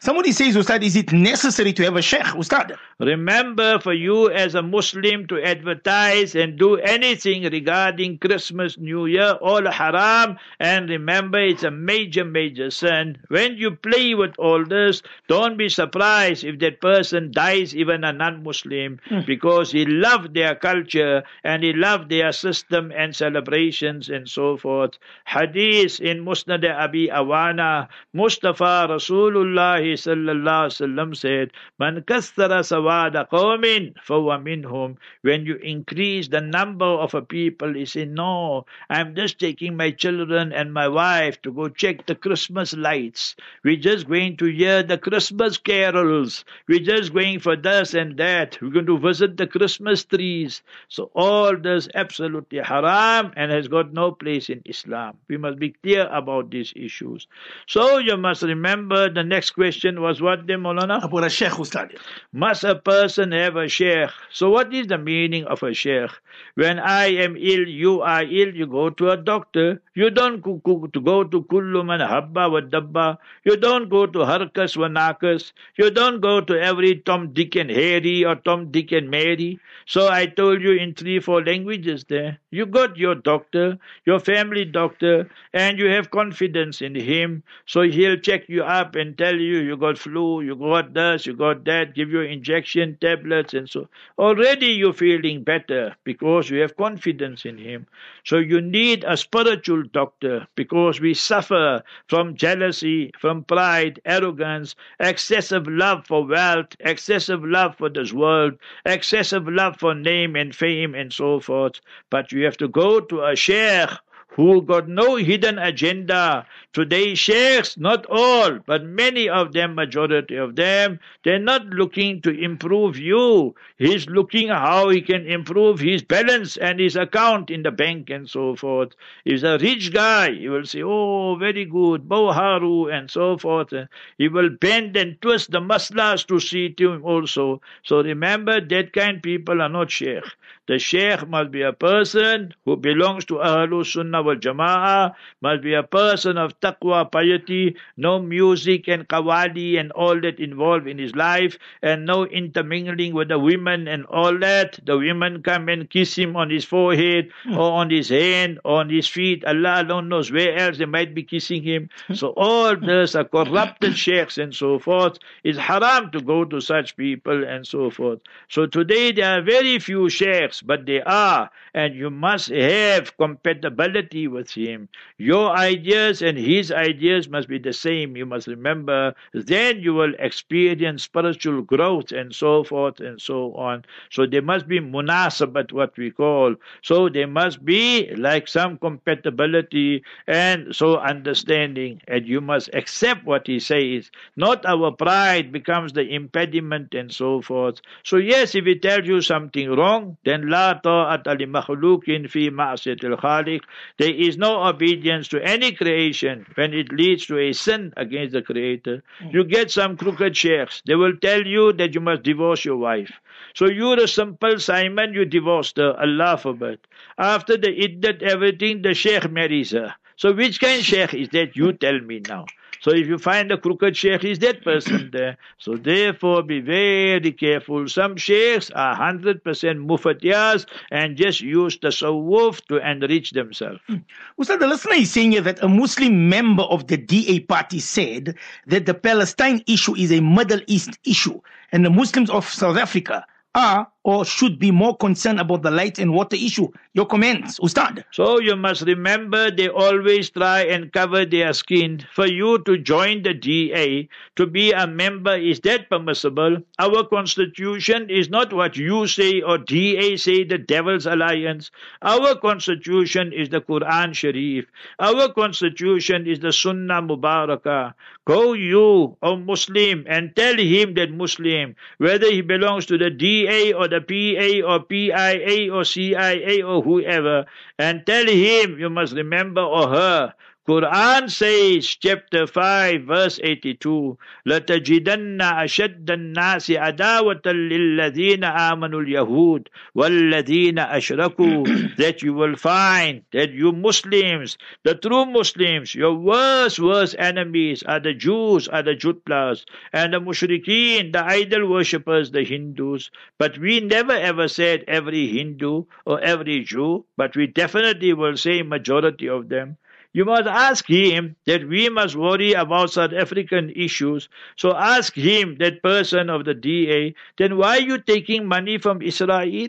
Somebody 0.00 0.32
says, 0.32 0.56
Ustad, 0.56 0.82
is 0.84 0.94
it 0.94 1.12
necessary 1.12 1.72
to 1.72 1.82
have 1.84 1.96
a 1.96 2.02
sheikh, 2.02 2.36
Ustad? 2.36 2.76
Remember, 3.00 3.78
for 3.80 3.92
you 3.92 4.30
as 4.30 4.54
a 4.54 4.62
Muslim 4.62 5.26
to 5.26 5.42
advertise 5.42 6.34
and 6.34 6.58
do 6.58 6.76
anything 6.76 7.42
regarding 7.44 8.18
Christmas, 8.18 8.78
New 8.78 9.06
Year, 9.06 9.32
all 9.40 9.70
haram. 9.70 10.38
And 10.60 10.88
remember, 10.88 11.40
it's 11.40 11.64
a 11.64 11.70
major, 11.70 12.24
major 12.24 12.70
sin. 12.70 13.18
When 13.28 13.56
you 13.56 13.72
play 13.72 14.14
with 14.14 14.34
all 14.38 14.64
this, 14.64 15.02
don't 15.28 15.56
be 15.56 15.68
surprised 15.68 16.44
if 16.44 16.58
that 16.60 16.80
person 16.80 17.32
dies, 17.32 17.74
even 17.74 18.04
a 18.04 18.12
non 18.12 18.42
Muslim, 18.42 19.00
mm. 19.10 19.26
because 19.26 19.72
he 19.72 19.84
loved 19.84 20.34
their 20.34 20.54
culture 20.54 21.22
and 21.42 21.62
he 21.62 21.72
loved 21.72 22.10
their 22.10 22.32
system 22.32 22.92
and 22.96 23.16
celebrations 23.16 24.08
and 24.08 24.28
so 24.28 24.56
forth. 24.56 24.98
Hadith 25.26 26.00
in 26.00 26.24
Musnad 26.24 26.64
Abi 26.68 27.08
Awana, 27.08 27.88
Mustafa 28.12 28.86
Rasul 28.88 29.37
Rasulullah 29.38 29.78
sallallahu 29.78 30.66
wasallam 30.66 31.16
said, 31.16 31.52
"Man 31.78 32.02
kasara 32.02 32.60
sawada 32.66 33.28
qawmin 33.28 33.94
fawa 34.06 34.42
minhum." 34.42 34.96
When 35.22 35.46
you 35.46 35.56
increase 35.56 36.28
the 36.28 36.40
number 36.40 36.84
of 36.84 37.14
a 37.14 37.22
people, 37.22 37.74
he 37.74 37.84
said, 37.84 38.10
"No, 38.10 38.66
I'm 38.90 39.14
just 39.14 39.38
taking 39.38 39.76
my 39.76 39.90
children 39.92 40.52
and 40.52 40.74
my 40.74 40.88
wife 40.88 41.40
to 41.42 41.52
go 41.52 41.68
check 41.68 42.06
the 42.06 42.14
Christmas 42.14 42.74
lights. 42.74 43.36
We're 43.62 43.76
just 43.76 44.08
going 44.08 44.36
to 44.38 44.46
hear 44.46 44.82
the 44.82 44.98
Christmas 44.98 45.56
carols. 45.58 46.44
We're 46.66 46.80
just 46.80 47.14
going 47.14 47.38
for 47.38 47.54
this 47.54 47.94
and 47.94 48.16
that. 48.16 48.58
We're 48.60 48.70
going 48.70 48.86
to 48.86 48.98
visit 48.98 49.36
the 49.36 49.46
Christmas 49.46 50.04
trees." 50.04 50.62
So 50.88 51.10
all 51.14 51.56
this 51.56 51.88
absolutely 51.94 52.58
haram 52.58 53.32
and 53.36 53.52
has 53.52 53.68
got 53.68 53.92
no 53.92 54.10
place 54.10 54.50
in 54.50 54.62
Islam. 54.64 55.16
We 55.28 55.36
must 55.36 55.58
be 55.58 55.70
clear 55.70 56.08
about 56.10 56.50
these 56.50 56.72
issues. 56.74 57.26
So 57.66 57.98
you 57.98 58.16
must 58.16 58.42
remember 58.42 59.08
the 59.08 59.27
next 59.28 59.50
question 59.52 60.00
was 60.00 60.20
what 60.20 60.46
then, 60.46 60.60
Molana? 60.62 61.02
About 61.04 61.24
a 61.24 61.30
sheikh, 61.30 61.52
Ustad. 61.52 61.96
Must 62.32 62.64
a 62.64 62.74
person 62.76 63.32
have 63.32 63.56
a 63.56 63.68
sheikh? 63.68 64.10
So 64.32 64.50
what 64.50 64.72
is 64.74 64.86
the 64.88 64.98
meaning 64.98 65.44
of 65.44 65.62
a 65.62 65.74
sheikh? 65.74 66.10
When 66.54 66.78
I 66.78 67.06
am 67.24 67.36
ill, 67.36 67.68
you 67.68 68.00
are 68.02 68.22
ill, 68.22 68.54
you 68.54 68.66
go 68.66 68.90
to 68.90 69.10
a 69.10 69.16
doctor. 69.16 69.82
You 69.94 70.10
don't 70.10 70.40
go, 70.40 70.60
to 70.92 71.00
go 71.00 71.24
to 71.24 71.42
kullu 71.42 71.84
man 71.84 72.00
habba 72.00 72.50
wa 72.50 72.60
dabba. 72.60 73.18
You 73.44 73.56
don't 73.56 73.88
go 73.88 74.06
to 74.06 74.18
harkas 74.20 74.76
wa 74.76 74.88
nakas. 74.88 75.52
You 75.76 75.90
don't 75.90 76.20
go 76.20 76.40
to 76.40 76.60
every 76.60 76.96
Tom, 76.96 77.32
Dick 77.32 77.56
and 77.56 77.70
Harry 77.70 78.24
or 78.24 78.36
Tom, 78.36 78.70
Dick 78.70 78.92
and 78.92 79.10
Mary. 79.10 79.58
So 79.86 80.08
I 80.08 80.26
told 80.26 80.62
you 80.62 80.72
in 80.72 80.94
three, 80.94 81.18
four 81.20 81.44
languages 81.44 82.04
there. 82.08 82.38
You 82.50 82.66
got 82.66 82.96
your 82.96 83.14
doctor, 83.16 83.78
your 84.06 84.20
family 84.20 84.64
doctor, 84.64 85.28
and 85.52 85.78
you 85.78 85.88
have 85.90 86.10
confidence 86.10 86.80
in 86.80 86.94
him. 86.94 87.42
So 87.66 87.82
he'll 87.82 88.16
check 88.18 88.48
you 88.48 88.62
up 88.62 88.94
and 88.94 89.16
tell 89.18 89.34
you 89.34 89.58
you 89.58 89.76
got 89.76 89.98
flu, 89.98 90.40
you 90.40 90.54
got 90.56 90.94
this, 90.94 91.26
you 91.26 91.34
got 91.34 91.64
that, 91.64 91.94
give 91.94 92.10
you 92.10 92.20
injection 92.20 92.96
tablets 93.00 93.52
and 93.52 93.68
so. 93.68 93.88
Already 94.18 94.68
you're 94.68 94.92
feeling 94.92 95.42
better 95.42 95.96
because 96.04 96.48
you 96.48 96.60
have 96.60 96.76
confidence 96.76 97.44
in 97.44 97.58
him. 97.58 97.86
So 98.24 98.38
you 98.38 98.60
need 98.60 99.04
a 99.04 99.16
spiritual 99.16 99.82
doctor 99.82 100.46
because 100.54 101.00
we 101.00 101.14
suffer 101.14 101.82
from 102.06 102.36
jealousy, 102.36 103.10
from 103.18 103.44
pride, 103.44 104.00
arrogance, 104.04 104.76
excessive 105.00 105.66
love 105.66 106.06
for 106.06 106.24
wealth, 106.24 106.76
excessive 106.80 107.44
love 107.44 107.76
for 107.76 107.90
this 107.90 108.12
world, 108.12 108.54
excessive 108.86 109.48
love 109.48 109.76
for 109.78 109.94
name 109.94 110.36
and 110.36 110.54
fame 110.54 110.94
and 110.94 111.12
so 111.12 111.40
forth. 111.40 111.80
But 112.08 112.32
you 112.32 112.44
have 112.44 112.56
to 112.58 112.68
go 112.68 113.00
to 113.00 113.24
a 113.24 113.36
sheikh 113.36 113.90
who 114.28 114.62
got 114.62 114.88
no 114.88 115.16
hidden 115.16 115.58
agenda. 115.58 116.46
Today, 116.72 117.14
sheikhs, 117.14 117.76
not 117.76 118.06
all, 118.08 118.58
but 118.66 118.84
many 118.84 119.28
of 119.28 119.52
them, 119.52 119.74
majority 119.74 120.36
of 120.36 120.54
them, 120.54 121.00
they're 121.24 121.38
not 121.38 121.66
looking 121.66 122.20
to 122.22 122.30
improve 122.30 122.96
you. 122.96 123.54
He's 123.78 124.06
looking 124.06 124.48
how 124.48 124.90
he 124.90 125.00
can 125.00 125.26
improve 125.26 125.80
his 125.80 126.02
balance 126.02 126.56
and 126.56 126.78
his 126.78 126.94
account 126.94 127.50
in 127.50 127.62
the 127.62 127.70
bank 127.72 128.10
and 128.10 128.28
so 128.30 128.54
forth. 128.54 128.92
He's 129.24 129.42
a 129.42 129.58
rich 129.58 129.92
guy. 129.92 130.32
He 130.32 130.48
will 130.48 130.66
say, 130.66 130.82
oh, 130.84 131.34
very 131.36 131.64
good, 131.64 132.08
boharu 132.08 132.92
and 132.92 133.10
so 133.10 133.38
forth. 133.38 133.72
He 134.18 134.28
will 134.28 134.50
bend 134.50 134.96
and 134.96 135.20
twist 135.20 135.50
the 135.50 135.60
maslas 135.60 136.24
to 136.28 136.38
see 136.38 136.68
to 136.74 136.92
him 136.92 137.04
also. 137.04 137.60
So 137.82 138.02
remember, 138.02 138.60
that 138.60 138.92
kind 138.92 139.22
people 139.22 139.62
are 139.62 139.68
not 139.68 139.90
sheikh. 139.90 140.24
The 140.68 140.78
sheikh 140.78 141.26
must 141.26 141.50
be 141.50 141.62
a 141.62 141.72
person 141.72 142.52
who 142.66 142.76
belongs 142.76 143.24
to 143.26 143.36
Ahlul 143.36 143.86
Sunnah 143.86 144.22
wal 144.22 144.36
Jama'ah, 144.36 145.14
must 145.40 145.62
be 145.62 145.72
a 145.72 145.82
person 145.82 146.36
of 146.36 146.60
taqwa, 146.60 147.10
piety, 147.10 147.74
no 147.96 148.20
music 148.20 148.86
and 148.86 149.08
qawali 149.08 149.80
and 149.80 149.90
all 149.92 150.20
that 150.20 150.38
involved 150.38 150.86
in 150.86 150.98
his 150.98 151.16
life, 151.16 151.58
and 151.80 152.04
no 152.04 152.26
intermingling 152.26 153.14
with 153.14 153.28
the 153.28 153.38
women 153.38 153.88
and 153.88 154.04
all 154.10 154.38
that. 154.40 154.78
The 154.84 154.98
women 154.98 155.42
come 155.42 155.70
and 155.70 155.88
kiss 155.88 156.14
him 156.14 156.36
on 156.36 156.50
his 156.50 156.66
forehead 156.66 157.30
hmm. 157.44 157.56
or 157.56 157.72
on 157.72 157.88
his 157.88 158.10
hand 158.10 158.60
or 158.62 158.80
on 158.80 158.90
his 158.90 159.08
feet. 159.08 159.46
Allah 159.46 159.80
alone 159.80 160.10
knows 160.10 160.30
where 160.30 160.54
else 160.54 160.76
they 160.76 160.84
might 160.84 161.14
be 161.14 161.22
kissing 161.22 161.62
him. 161.62 161.88
Hmm. 162.08 162.14
So 162.14 162.34
all 162.36 162.76
this 162.76 163.14
are 163.14 163.24
corrupted 163.24 163.96
sheikhs 163.96 164.36
and 164.36 164.54
so 164.54 164.78
forth. 164.78 165.18
It's 165.44 165.56
haram 165.56 166.10
to 166.10 166.20
go 166.20 166.44
to 166.44 166.60
such 166.60 166.94
people 166.94 167.42
and 167.42 167.66
so 167.66 167.88
forth. 167.88 168.20
So 168.50 168.66
today 168.66 169.12
there 169.12 169.38
are 169.38 169.40
very 169.40 169.78
few 169.78 170.10
sheikhs 170.10 170.57
but 170.62 170.86
they 170.86 171.00
are, 171.02 171.50
and 171.74 171.94
you 171.94 172.10
must 172.10 172.48
have 172.50 173.16
compatibility 173.16 174.26
with 174.28 174.50
him. 174.50 174.88
Your 175.18 175.56
ideas 175.56 176.22
and 176.22 176.38
his 176.38 176.70
ideas 176.72 177.28
must 177.28 177.48
be 177.48 177.58
the 177.58 177.72
same. 177.72 178.16
You 178.16 178.26
must 178.26 178.46
remember, 178.46 179.14
then 179.32 179.80
you 179.80 179.94
will 179.94 180.14
experience 180.18 181.02
spiritual 181.04 181.62
growth 181.62 182.12
and 182.12 182.34
so 182.34 182.64
forth 182.64 183.00
and 183.00 183.20
so 183.20 183.54
on. 183.54 183.84
So 184.10 184.26
there 184.26 184.42
must 184.42 184.66
be 184.68 184.80
munasabat, 184.80 185.72
what 185.72 185.96
we 185.96 186.10
call. 186.10 186.54
So 186.82 187.08
there 187.08 187.26
must 187.26 187.64
be 187.64 188.14
like 188.14 188.48
some 188.48 188.78
compatibility 188.78 190.02
and 190.26 190.74
so 190.74 190.98
understanding, 190.98 192.00
and 192.08 192.26
you 192.26 192.40
must 192.40 192.70
accept 192.74 193.24
what 193.24 193.46
he 193.46 193.58
says. 193.60 194.10
Not 194.36 194.64
our 194.66 194.92
pride 194.92 195.52
becomes 195.52 195.92
the 195.92 196.02
impediment 196.02 196.94
and 196.94 197.12
so 197.12 197.40
forth. 197.42 197.80
So 198.02 198.16
yes, 198.16 198.54
if 198.54 198.64
he 198.64 198.78
tells 198.78 199.06
you 199.06 199.20
something 199.20 199.70
wrong, 199.70 200.16
then 200.24 200.47
لا 200.47 200.73
طاعة 200.73 201.23
لمخلوق 201.27 202.03
في 202.27 202.49
معصية 202.49 202.97
الخالق. 203.03 203.61
There 203.97 204.13
is 204.13 204.37
no 204.37 204.63
obedience 204.63 205.27
to 205.29 205.41
any 205.43 205.71
creation 205.73 206.45
when 206.55 206.73
it 206.73 206.91
leads 206.91 207.25
to 207.27 207.37
a 207.37 207.53
sin 207.53 207.93
against 207.97 208.33
the 208.33 208.41
Creator. 208.41 209.03
You 209.31 209.43
get 209.43 209.71
some 209.71 209.97
crooked 209.97 210.35
sheikhs. 210.37 210.81
They 210.85 210.95
will 210.95 211.17
tell 211.17 211.45
you 211.45 211.73
that 211.73 211.93
you 211.93 212.01
must 212.01 212.23
divorce 212.23 212.63
your 212.65 212.77
wife. 212.77 213.19
So 213.53 213.65
you're 213.67 213.99
a 213.99 214.07
simple 214.07 214.59
Simon, 214.59 215.13
you 215.13 215.25
divorced 215.25 215.77
her. 215.77 215.93
Allah 215.99 216.37
forbid. 216.37 216.79
After 217.17 217.57
the 217.57 217.67
iddat, 217.67 218.21
everything, 218.21 218.81
the 218.81 218.93
sheikh 218.93 219.29
marries 219.29 219.71
her. 219.71 219.93
So 220.15 220.31
which 220.33 220.59
kind 220.59 220.79
of 220.79 220.85
sheikh 220.85 221.13
is 221.13 221.29
that? 221.29 221.55
You 221.55 221.73
tell 221.73 221.99
me 221.99 222.21
now. 222.27 222.45
So 222.80 222.92
if 222.92 223.06
you 223.06 223.18
find 223.18 223.50
a 223.50 223.58
crooked 223.58 223.96
sheikh, 223.96 224.24
is 224.24 224.38
that 224.40 224.64
person 224.64 225.10
there. 225.12 225.36
So 225.58 225.76
therefore, 225.76 226.42
be 226.42 226.60
very 226.60 227.32
careful. 227.32 227.88
Some 227.88 228.16
sheikhs 228.16 228.70
are 228.70 228.96
100% 228.96 229.42
mufatiyas 229.42 230.66
and 230.90 231.16
just 231.16 231.40
use 231.40 231.78
the 231.80 231.88
sawuf 231.88 232.64
to 232.66 232.78
enrich 232.78 233.32
themselves. 233.32 233.80
Mm. 233.88 234.04
Ustad, 234.38 234.60
the 234.60 234.66
listener 234.66 234.94
is 234.94 235.10
saying 235.10 235.32
here 235.32 235.42
that 235.42 235.62
a 235.62 235.68
Muslim 235.68 236.28
member 236.28 236.64
of 236.64 236.86
the 236.86 236.96
DA 236.96 237.40
party 237.40 237.80
said 237.80 238.34
that 238.66 238.86
the 238.86 238.94
Palestine 238.94 239.62
issue 239.66 239.96
is 239.96 240.12
a 240.12 240.20
Middle 240.20 240.60
East 240.66 240.98
issue 241.04 241.40
and 241.72 241.84
the 241.84 241.90
Muslims 241.90 242.30
of 242.30 242.48
South 242.48 242.76
Africa 242.76 243.24
are 243.54 243.88
or 244.08 244.24
should 244.24 244.58
be 244.58 244.70
more 244.70 244.96
concerned 244.96 245.38
about 245.38 245.60
the 245.60 245.70
light 245.70 245.98
and 245.98 246.14
water 246.14 246.34
issue? 246.34 246.66
Your 246.94 247.04
comments, 247.04 247.60
Ustad. 247.62 248.06
So 248.10 248.40
you 248.40 248.56
must 248.56 248.80
remember 248.88 249.50
they 249.50 249.68
always 249.68 250.30
try 250.30 250.62
and 250.62 250.90
cover 250.90 251.26
their 251.26 251.52
skin. 251.52 252.06
For 252.14 252.26
you 252.26 252.58
to 252.64 252.78
join 252.78 253.22
the 253.22 253.34
DA, 253.34 254.08
to 254.36 254.46
be 254.46 254.72
a 254.72 254.86
member, 254.86 255.36
is 255.36 255.60
that 255.60 255.90
permissible? 255.90 256.56
Our 256.78 257.04
constitution 257.04 258.08
is 258.08 258.30
not 258.30 258.50
what 258.54 258.78
you 258.78 259.06
say 259.06 259.42
or 259.42 259.58
DA 259.58 260.16
say, 260.16 260.42
the 260.42 260.56
devil's 260.56 261.04
alliance. 261.04 261.70
Our 262.00 262.34
constitution 262.36 263.34
is 263.34 263.50
the 263.50 263.60
Quran 263.60 264.14
Sharif. 264.14 264.64
Our 264.98 265.34
constitution 265.34 266.26
is 266.26 266.40
the 266.40 266.52
Sunnah 266.52 267.02
Mubarakah. 267.02 267.92
Go 268.24 268.54
you, 268.54 269.16
O 269.22 269.36
Muslim, 269.36 270.04
and 270.08 270.34
tell 270.34 270.56
him 270.56 270.94
that 270.94 271.10
Muslim, 271.10 271.76
whether 271.98 272.30
he 272.30 272.40
belongs 272.40 272.86
to 272.86 272.96
the 272.96 273.10
DA 273.10 273.72
or 273.72 273.88
the 273.88 273.97
PA 274.00 274.66
or 274.66 274.80
PIA 274.80 275.72
or 275.72 275.84
CIA 275.84 276.62
or 276.62 276.82
whoever, 276.82 277.46
and 277.78 278.04
tell 278.06 278.26
him, 278.26 278.78
you 278.78 278.90
must 278.90 279.14
remember, 279.14 279.62
or 279.62 279.88
her, 279.88 280.34
Quran 280.67 281.29
says, 281.29 281.85
chapter 281.87 282.47
5, 282.47 283.03
verse 283.03 283.37
82, 283.43 284.17
لَتَجِدَنَّ 284.47 285.41
أَشَدَّ 285.41 286.05
النَّاسِ 286.05 286.77
عَدَاوَةً 286.77 287.41
لِلَّذِينَ 287.45 288.43
آمَنُوا 288.43 289.01
الْيَهُودِ 289.01 289.67
وَالَّذِينَ 289.93 290.79
أَشْرَكُوا 290.79 291.97
That 291.97 292.21
you 292.21 292.33
will 292.33 292.55
find 292.55 293.23
that 293.33 293.51
you 293.51 293.73
Muslims, 293.73 294.57
the 294.83 294.95
true 294.95 295.25
Muslims, 295.25 295.95
your 295.95 296.13
worst, 296.13 296.79
worst 296.79 297.17
enemies 297.19 297.83
are 297.83 297.99
the 297.99 298.13
Jews, 298.13 298.69
are 298.69 298.83
the 298.83 298.95
Jutlas, 298.95 299.65
and 299.91 300.13
the 300.13 300.21
Mushrikeen, 300.21 301.11
the 301.11 301.25
idol 301.25 301.69
worshippers, 301.69 302.31
the 302.31 302.45
Hindus. 302.45 303.11
But 303.37 303.57
we 303.57 303.81
never 303.81 304.13
ever 304.13 304.47
said 304.47 304.85
every 304.87 305.27
Hindu 305.27 305.87
or 306.05 306.21
every 306.21 306.63
Jew, 306.63 307.03
but 307.17 307.35
we 307.35 307.47
definitely 307.47 308.13
will 308.13 308.37
say 308.37 308.61
majority 308.61 309.27
of 309.27 309.49
them. 309.49 309.75
You 310.12 310.24
must 310.24 310.46
ask 310.46 310.86
him 310.88 311.36
that 311.46 311.68
we 311.68 311.88
must 311.88 312.16
worry 312.16 312.52
about 312.52 312.90
South 312.90 313.12
African 313.12 313.70
issues. 313.70 314.28
So 314.56 314.74
ask 314.74 315.14
him, 315.14 315.56
that 315.58 315.82
person 315.82 316.30
of 316.30 316.44
the 316.44 316.54
DA, 316.54 317.14
then 317.36 317.56
why 317.56 317.78
are 317.78 317.80
you 317.80 317.98
taking 317.98 318.46
money 318.46 318.78
from 318.78 319.02
Israel? 319.02 319.68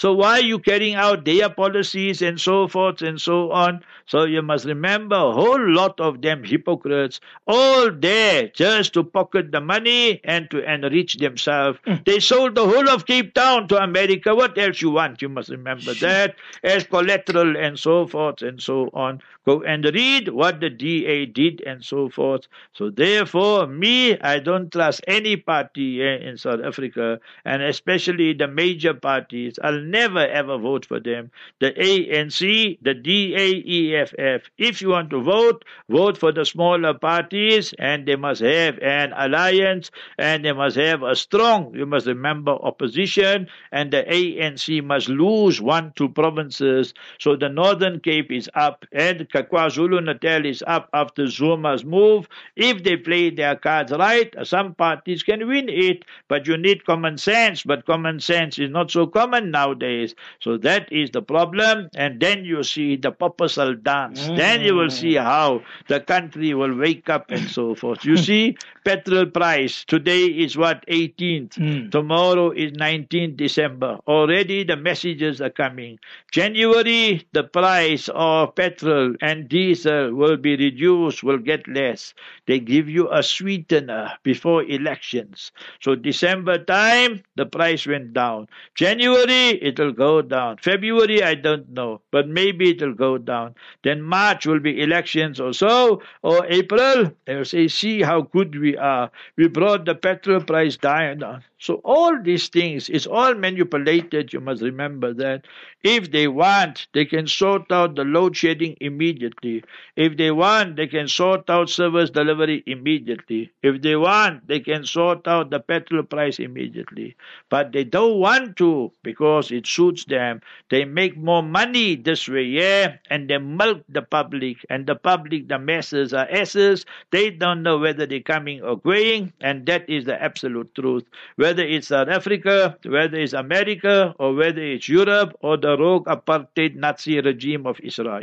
So 0.00 0.14
why 0.14 0.38
are 0.38 0.40
you 0.40 0.58
carrying 0.58 0.94
out 0.94 1.26
their 1.26 1.50
policies 1.50 2.22
and 2.22 2.40
so 2.40 2.66
forth 2.68 3.02
and 3.02 3.20
so 3.20 3.52
on? 3.52 3.84
So 4.06 4.24
you 4.24 4.40
must 4.40 4.64
remember 4.64 5.14
a 5.14 5.32
whole 5.32 5.60
lot 5.60 6.00
of 6.00 6.22
them 6.22 6.42
hypocrites, 6.42 7.20
all 7.46 7.90
there 7.92 8.48
just 8.48 8.94
to 8.94 9.04
pocket 9.04 9.52
the 9.52 9.60
money 9.60 10.22
and 10.24 10.50
to 10.52 10.64
enrich 10.64 11.18
themselves. 11.18 11.78
Mm. 11.86 12.06
They 12.06 12.18
sold 12.18 12.54
the 12.54 12.66
whole 12.66 12.88
of 12.88 13.04
Cape 13.04 13.34
Town 13.34 13.68
to 13.68 13.76
America. 13.76 14.34
What 14.34 14.56
else 14.56 14.80
you 14.80 14.88
want? 14.88 15.20
You 15.20 15.28
must 15.28 15.50
remember 15.50 15.92
that 16.00 16.36
as 16.64 16.84
collateral 16.84 17.58
and 17.58 17.78
so 17.78 18.06
forth 18.06 18.40
and 18.40 18.58
so 18.58 18.88
on. 18.94 19.20
Go 19.44 19.62
and 19.62 19.84
read 19.84 20.28
what 20.28 20.60
the 20.60 20.70
DA 20.70 21.26
did 21.26 21.62
and 21.66 21.84
so 21.84 22.08
forth. 22.08 22.46
So 22.72 22.88
therefore, 22.88 23.66
me, 23.66 24.18
I 24.18 24.38
don't 24.38 24.72
trust 24.72 25.02
any 25.06 25.36
party 25.36 26.02
in 26.02 26.38
South 26.38 26.60
Africa 26.64 27.20
and 27.44 27.62
especially 27.62 28.32
the 28.32 28.48
major 28.48 28.94
parties. 28.94 29.58
I'll 29.62 29.89
never 29.90 30.26
ever 30.26 30.58
vote 30.58 30.86
for 30.86 31.00
them. 31.00 31.30
The 31.60 31.72
ANC, 31.72 32.78
the 32.82 32.94
DAEFF. 32.94 34.42
If 34.58 34.80
you 34.80 34.90
want 34.90 35.10
to 35.10 35.22
vote, 35.22 35.64
vote 35.88 36.18
for 36.18 36.32
the 36.32 36.44
smaller 36.44 36.94
parties 36.94 37.74
and 37.78 38.06
they 38.06 38.16
must 38.16 38.40
have 38.42 38.78
an 38.78 39.12
alliance 39.16 39.90
and 40.18 40.44
they 40.44 40.52
must 40.52 40.76
have 40.76 41.02
a 41.02 41.16
strong, 41.16 41.74
you 41.74 41.86
must 41.86 42.06
remember, 42.06 42.52
opposition 42.52 43.46
and 43.72 43.92
the 43.92 44.02
ANC 44.04 44.82
must 44.82 45.08
lose 45.08 45.60
one, 45.60 45.92
two 45.96 46.08
provinces. 46.08 46.94
So 47.18 47.36
the 47.36 47.48
Northern 47.48 48.00
Cape 48.00 48.30
is 48.30 48.48
up 48.54 48.84
and 48.92 49.28
KwaZulu 49.28 50.04
Natal 50.04 50.46
is 50.46 50.62
up 50.66 50.88
after 50.92 51.26
Zuma's 51.26 51.84
move. 51.84 52.28
If 52.56 52.84
they 52.84 52.96
play 52.96 53.30
their 53.30 53.56
cards 53.56 53.92
right, 53.92 54.34
some 54.44 54.74
parties 54.74 55.22
can 55.22 55.46
win 55.46 55.68
it, 55.68 56.04
but 56.28 56.46
you 56.46 56.56
need 56.56 56.84
common 56.84 57.18
sense. 57.18 57.62
But 57.62 57.86
common 57.86 58.20
sense 58.20 58.58
is 58.58 58.70
not 58.70 58.90
so 58.90 59.06
common 59.06 59.50
now 59.50 59.74
nowadays. 59.80 60.14
So 60.40 60.56
that 60.58 60.92
is 60.92 61.10
the 61.10 61.22
problem. 61.22 61.88
And 61.94 62.20
then 62.20 62.44
you 62.44 62.62
see 62.62 62.96
the 62.96 63.10
purposeful 63.10 63.74
dance. 63.74 64.28
Mm. 64.28 64.36
Then 64.36 64.60
you 64.62 64.74
will 64.74 64.90
see 64.90 65.14
how 65.14 65.62
the 65.88 66.00
country 66.00 66.54
will 66.54 66.76
wake 66.76 67.08
up 67.08 67.30
and 67.30 67.48
so 67.48 67.74
forth. 67.74 68.04
You 68.04 68.16
see, 68.28 68.56
petrol 68.84 69.26
price 69.26 69.84
today 69.84 70.24
is 70.24 70.56
what 70.56 70.84
18th. 70.86 71.54
Mm. 71.54 71.90
Tomorrow 71.90 72.50
is 72.52 72.72
19th 72.72 73.36
December. 73.36 73.98
Already 74.06 74.64
the 74.64 74.76
messages 74.76 75.40
are 75.40 75.50
coming. 75.50 75.98
January, 76.32 77.26
the 77.32 77.44
price 77.44 78.08
of 78.14 78.54
petrol 78.54 79.14
and 79.20 79.48
diesel 79.48 80.14
will 80.14 80.36
be 80.36 80.56
reduced, 80.56 81.22
will 81.22 81.38
get 81.38 81.66
less. 81.68 82.14
They 82.46 82.60
give 82.60 82.88
you 82.88 83.10
a 83.10 83.22
sweetener 83.22 84.12
before 84.22 84.62
elections. 84.64 85.52
So 85.80 85.94
December 85.94 86.58
time, 86.64 87.22
the 87.36 87.46
price 87.46 87.86
went 87.86 88.12
down. 88.12 88.48
January, 88.74 89.69
it'll 89.70 89.92
go 89.92 90.20
down. 90.22 90.56
February, 90.58 91.22
I 91.22 91.34
don't 91.34 91.70
know, 91.70 92.00
but 92.10 92.28
maybe 92.28 92.70
it'll 92.70 92.94
go 92.94 93.18
down. 93.18 93.54
Then 93.84 94.02
March 94.02 94.46
will 94.46 94.60
be 94.60 94.82
elections 94.82 95.40
or 95.40 95.52
so, 95.52 96.02
or 96.22 96.44
April, 96.46 97.12
they'll 97.24 97.44
say, 97.44 97.68
see 97.68 98.02
how 98.02 98.22
good 98.22 98.58
we 98.58 98.76
are. 98.76 99.10
We 99.36 99.48
brought 99.48 99.84
the 99.84 99.94
petrol 99.94 100.42
price 100.42 100.76
down. 100.76 101.44
So 101.58 101.74
all 101.84 102.18
these 102.22 102.48
things 102.48 102.88
is 102.88 103.06
all 103.06 103.34
manipulated. 103.34 104.32
You 104.32 104.40
must 104.40 104.62
remember 104.62 105.12
that. 105.14 105.44
If 105.82 106.10
they 106.10 106.26
want, 106.26 106.88
they 106.94 107.04
can 107.04 107.26
sort 107.26 107.70
out 107.70 107.96
the 107.96 108.04
load 108.04 108.34
shedding 108.34 108.76
immediately. 108.80 109.64
If 109.94 110.16
they 110.16 110.30
want, 110.30 110.76
they 110.76 110.86
can 110.86 111.06
sort 111.06 111.50
out 111.50 111.68
service 111.68 112.08
delivery 112.08 112.62
immediately. 112.66 113.50
If 113.62 113.82
they 113.82 113.96
want, 113.96 114.48
they 114.48 114.60
can 114.60 114.86
sort 114.86 115.28
out 115.28 115.50
the 115.50 115.60
petrol 115.60 116.02
price 116.02 116.38
immediately. 116.38 117.14
But 117.50 117.72
they 117.72 117.84
don't 117.84 118.18
want 118.18 118.56
to 118.56 118.90
because 119.02 119.49
it 119.52 119.66
suits 119.66 120.04
them. 120.04 120.40
They 120.68 120.84
make 120.84 121.16
more 121.16 121.42
money 121.42 121.96
this 121.96 122.28
way, 122.28 122.44
yeah, 122.44 122.96
and 123.10 123.28
they 123.28 123.38
milk 123.38 123.82
the 123.88 124.02
public. 124.02 124.64
And 124.70 124.86
the 124.86 124.94
public, 124.94 125.48
the 125.48 125.58
masses 125.58 126.12
are 126.14 126.28
asses. 126.30 126.86
They 127.10 127.30
don't 127.30 127.62
know 127.62 127.78
whether 127.78 128.06
they're 128.06 128.20
coming 128.20 128.62
or 128.62 128.78
going, 128.78 129.32
and 129.40 129.66
that 129.66 129.88
is 129.88 130.04
the 130.04 130.20
absolute 130.22 130.74
truth. 130.74 131.04
Whether 131.36 131.62
it's 131.64 131.88
South 131.88 132.08
Africa, 132.08 132.76
whether 132.84 133.18
it's 133.18 133.32
America, 133.32 134.14
or 134.18 134.34
whether 134.34 134.62
it's 134.62 134.88
Europe 134.88 135.36
or 135.40 135.56
the 135.56 135.76
rogue 135.76 136.06
apartheid 136.06 136.76
Nazi 136.76 137.20
regime 137.20 137.66
of 137.66 137.80
Israel. 137.80 138.22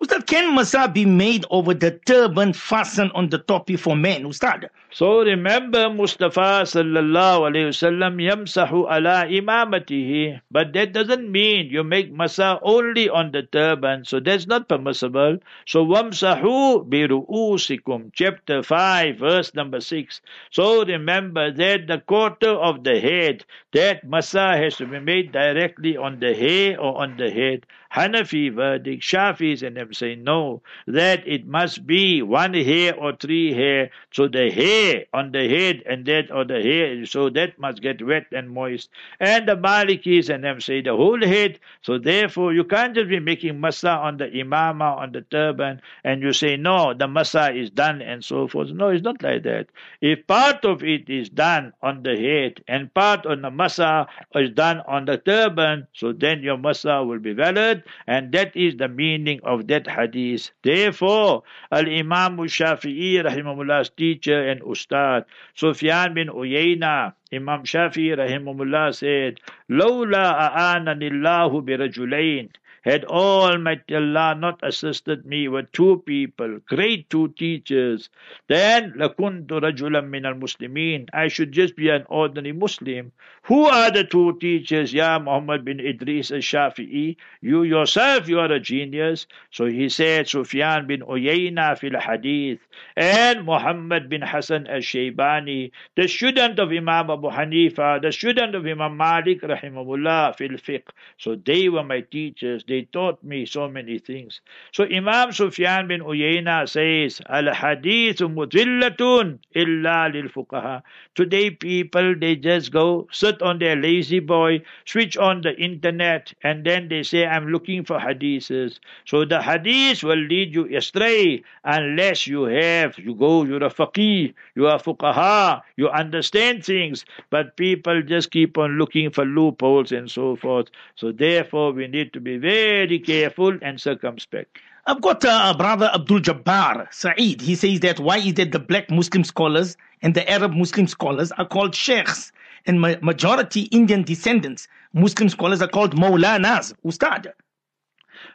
Ustad, 0.00 0.28
can 0.28 0.54
masa 0.54 0.86
be 0.86 1.04
made 1.04 1.44
over 1.50 1.74
the 1.74 1.90
turban 2.06 2.52
fastened 2.52 3.10
on 3.18 3.30
the 3.30 3.38
topi 3.38 3.74
for 3.74 3.96
men? 3.96 4.22
Ustad. 4.26 4.70
So 4.92 5.24
remember 5.24 5.90
Mustafa 5.90 6.62
sallallahu 6.62 7.50
alayhi 7.50 7.74
wasallam 7.74 8.22
yamsahu 8.22 8.86
ala 8.86 9.26
imamatihi. 9.26 10.40
But 10.52 10.72
that 10.74 10.92
doesn't 10.92 11.28
mean 11.30 11.66
you 11.66 11.82
make 11.82 12.14
masa 12.14 12.60
only 12.62 13.10
on 13.10 13.32
the 13.32 13.42
turban. 13.42 14.04
So 14.04 14.20
that's 14.20 14.46
not 14.46 14.68
permissible. 14.68 15.38
So 15.66 15.84
wamsahu 15.84 16.88
biru'usikum. 16.88 18.12
Chapter 18.14 18.62
5 18.62 19.18
verse 19.18 19.52
number 19.54 19.80
6. 19.80 20.20
So 20.52 20.84
remember 20.84 21.50
that 21.50 21.88
the 21.88 21.98
quarter 21.98 22.50
of 22.54 22.84
the 22.84 23.00
head, 23.00 23.44
that 23.72 24.06
masa 24.06 24.56
has 24.62 24.76
to 24.76 24.86
be 24.86 25.00
made 25.00 25.32
directly 25.32 25.96
on 25.96 26.20
the 26.20 26.34
hair 26.34 26.80
or 26.80 27.02
on 27.02 27.16
the 27.16 27.30
head. 27.30 27.66
Hanafi 27.92 28.52
verdict, 28.52 29.02
Shafis 29.02 29.66
and 29.66 29.76
them 29.76 29.94
say 29.94 30.14
no, 30.14 30.62
that 30.86 31.26
it 31.26 31.46
must 31.46 31.86
be 31.86 32.20
one 32.20 32.52
hair 32.52 32.94
or 32.94 33.16
three 33.16 33.54
hair. 33.54 33.90
So 34.12 34.28
the 34.28 34.50
hair 34.50 35.06
on 35.14 35.32
the 35.32 35.48
head 35.48 35.82
and 35.86 36.04
that 36.06 36.30
or 36.30 36.44
the 36.44 36.60
hair, 36.60 37.06
so 37.06 37.30
that 37.30 37.58
must 37.58 37.80
get 37.80 38.04
wet 38.04 38.26
and 38.32 38.50
moist. 38.50 38.90
And 39.20 39.48
the 39.48 39.56
Malikis 39.56 40.28
and 40.28 40.44
them 40.44 40.60
say 40.60 40.82
the 40.82 40.94
whole 40.94 41.20
head. 41.20 41.58
So 41.82 41.98
therefore 41.98 42.52
you 42.52 42.64
can't 42.64 42.94
just 42.94 43.08
be 43.08 43.20
making 43.20 43.58
masa 43.58 43.96
on 43.96 44.18
the 44.18 44.26
imama, 44.26 44.98
on 44.98 45.12
the 45.12 45.22
turban, 45.22 45.80
and 46.04 46.22
you 46.22 46.32
say 46.34 46.56
no, 46.56 46.92
the 46.92 47.06
masa 47.06 47.56
is 47.56 47.70
done 47.70 48.02
and 48.02 48.22
so 48.22 48.48
forth. 48.48 48.68
No, 48.68 48.88
it's 48.88 49.02
not 49.02 49.22
like 49.22 49.44
that. 49.44 49.68
If 50.02 50.26
part 50.26 50.64
of 50.66 50.84
it 50.84 51.08
is 51.08 51.30
done 51.30 51.72
on 51.82 52.02
the 52.02 52.16
head 52.16 52.62
and 52.68 52.92
part 52.92 53.24
on 53.24 53.40
the 53.42 53.50
masa 53.50 54.06
is 54.34 54.50
done 54.50 54.80
on 54.86 55.06
the 55.06 55.16
turban, 55.16 55.86
so 55.94 56.12
then 56.12 56.42
your 56.42 56.58
masa 56.58 57.06
will 57.06 57.18
be 57.18 57.32
valid 57.32 57.77
and 58.06 58.32
that 58.32 58.56
is 58.56 58.76
the 58.76 58.88
meaning 58.88 59.40
of 59.44 59.66
that 59.68 59.86
hadith. 59.86 60.50
Therefore, 60.62 61.42
Al 61.70 61.86
Imam 61.86 62.36
Shafi'i, 62.38 63.22
rahimahullah's 63.24 63.90
teacher 63.90 64.48
and 64.48 64.60
ustad, 64.62 65.24
Sufyan 65.54 66.14
bin 66.14 66.28
Uyayna, 66.28 67.14
Imam 67.32 67.64
Shafi'i, 67.64 68.16
rahimahullah, 68.16 68.94
said, 68.94 69.40
Lola 69.68 70.52
Aana 70.56 70.94
Nillahu 70.94 71.62
Birajulain. 71.62 72.50
Had 72.87 73.05
Almighty 73.05 73.95
Allah 73.95 74.35
not 74.37 74.59
assisted 74.61 75.25
me 75.25 75.47
with 75.47 75.71
two 75.71 76.03
people, 76.05 76.59
great 76.67 77.09
two 77.09 77.29
teachers, 77.29 78.09
then 78.49 78.93
لَكُنْتُ 78.97 79.47
رَجُلًا 79.47 80.03
مِنَ 80.03 80.25
الْمُسْلِمِينَ 80.25 81.07
I 81.13 81.29
should 81.29 81.53
just 81.53 81.77
be 81.77 81.87
an 81.87 82.03
ordinary 82.09 82.51
Muslim. 82.51 83.13
Who 83.43 83.65
are 83.65 83.89
the 83.89 84.03
two 84.03 84.37
teachers? 84.39 84.93
Ya 84.93 85.19
Muhammad 85.19 85.63
bin 85.63 85.79
Idris 85.79 86.31
al-Shafi'i. 86.31 87.15
You 87.41 87.63
yourself, 87.63 88.27
you 88.27 88.39
are 88.39 88.51
a 88.51 88.59
genius. 88.59 89.27
So 89.51 89.65
he 89.65 89.89
said, 89.89 90.27
Sufyan 90.27 90.87
bin 90.87 91.01
Uyayna 91.01 91.77
fil 91.77 91.99
hadith. 91.99 92.59
And 92.97 93.45
Muhammad 93.45 94.09
bin 94.09 94.21
Hassan 94.21 94.67
al-Shaybani, 94.67 95.71
the 95.95 96.07
student 96.07 96.59
of 96.59 96.71
Imam 96.71 97.09
Abu 97.09 97.29
Hanifa, 97.29 98.01
the 98.01 98.11
student 98.11 98.55
of 98.55 98.65
Imam 98.65 98.97
Malik 98.97 99.41
rahimahullah 99.41 100.35
fil 100.37 100.57
fiqh. 100.57 100.87
So 101.17 101.35
they 101.35 101.69
were 101.69 101.83
my 101.83 102.01
teachers. 102.01 102.63
They 102.67 102.76
taught 102.84 103.22
me 103.22 103.46
so 103.46 103.68
many 103.68 103.98
things. 103.98 104.40
So 104.72 104.84
Imam 104.84 105.32
Sufyan 105.32 105.88
bin 105.88 106.00
Uyayna 106.00 106.68
says, 106.68 107.20
Al-hadith 107.28 108.18
mudillatun 108.18 109.38
illa 109.54 110.08
lil 110.12 110.28
fuqaha. 110.28 110.82
Today 111.14 111.50
people, 111.50 112.14
they 112.18 112.36
just 112.36 112.70
go 112.72 113.08
sit 113.10 113.42
on 113.42 113.58
their 113.58 113.76
lazy 113.76 114.20
boy, 114.20 114.62
switch 114.84 115.16
on 115.16 115.42
the 115.42 115.56
internet, 115.56 116.32
and 116.42 116.64
then 116.64 116.88
they 116.88 117.02
say, 117.02 117.26
I'm 117.26 117.48
looking 117.48 117.84
for 117.84 117.98
hadiths. 117.98 118.78
So 119.06 119.24
the 119.24 119.42
hadith 119.42 120.02
will 120.02 120.16
lead 120.16 120.54
you 120.54 120.76
astray 120.76 121.42
unless 121.64 122.26
you 122.26 122.44
have, 122.44 122.98
you 122.98 123.14
go, 123.14 123.44
you're 123.44 123.64
a 123.64 123.70
faqih, 123.70 124.34
you 124.54 124.66
are 124.66 124.78
fuqaha, 124.78 125.62
you 125.76 125.88
understand 125.88 126.64
things, 126.64 127.04
but 127.30 127.56
people 127.56 128.02
just 128.02 128.30
keep 128.30 128.58
on 128.58 128.78
looking 128.78 129.10
for 129.10 129.24
loopholes 129.24 129.92
and 129.92 130.10
so 130.10 130.36
forth. 130.36 130.68
So 130.96 131.12
therefore, 131.12 131.72
we 131.72 131.86
need 131.86 132.12
to 132.12 132.20
be 132.20 132.36
very 132.36 132.67
careful 133.04 133.58
and 133.62 133.80
circumspect. 133.80 134.58
I've 134.86 135.00
got 135.00 135.22
a 135.24 135.54
brother 135.56 135.90
Abdul 135.94 136.20
Jabbar 136.20 136.86
Saeed. 136.92 137.40
He 137.40 137.54
says 137.54 137.80
that 137.80 138.00
why 138.00 138.18
is 138.18 138.38
it 138.38 138.52
the 138.52 138.58
black 138.58 138.90
Muslim 138.90 139.24
scholars 139.24 139.76
and 140.02 140.14
the 140.14 140.28
Arab 140.30 140.52
Muslim 140.52 140.86
scholars 140.86 141.30
are 141.32 141.46
called 141.46 141.74
sheikhs 141.74 142.32
and 142.66 142.80
ma- 142.80 142.94
majority 143.02 143.62
Indian 143.62 144.02
descendants 144.02 144.66
Muslim 144.94 145.28
scholars 145.28 145.60
are 145.60 145.68
called 145.68 145.94
Maulanas, 145.96 146.72
Ustad. 146.84 147.32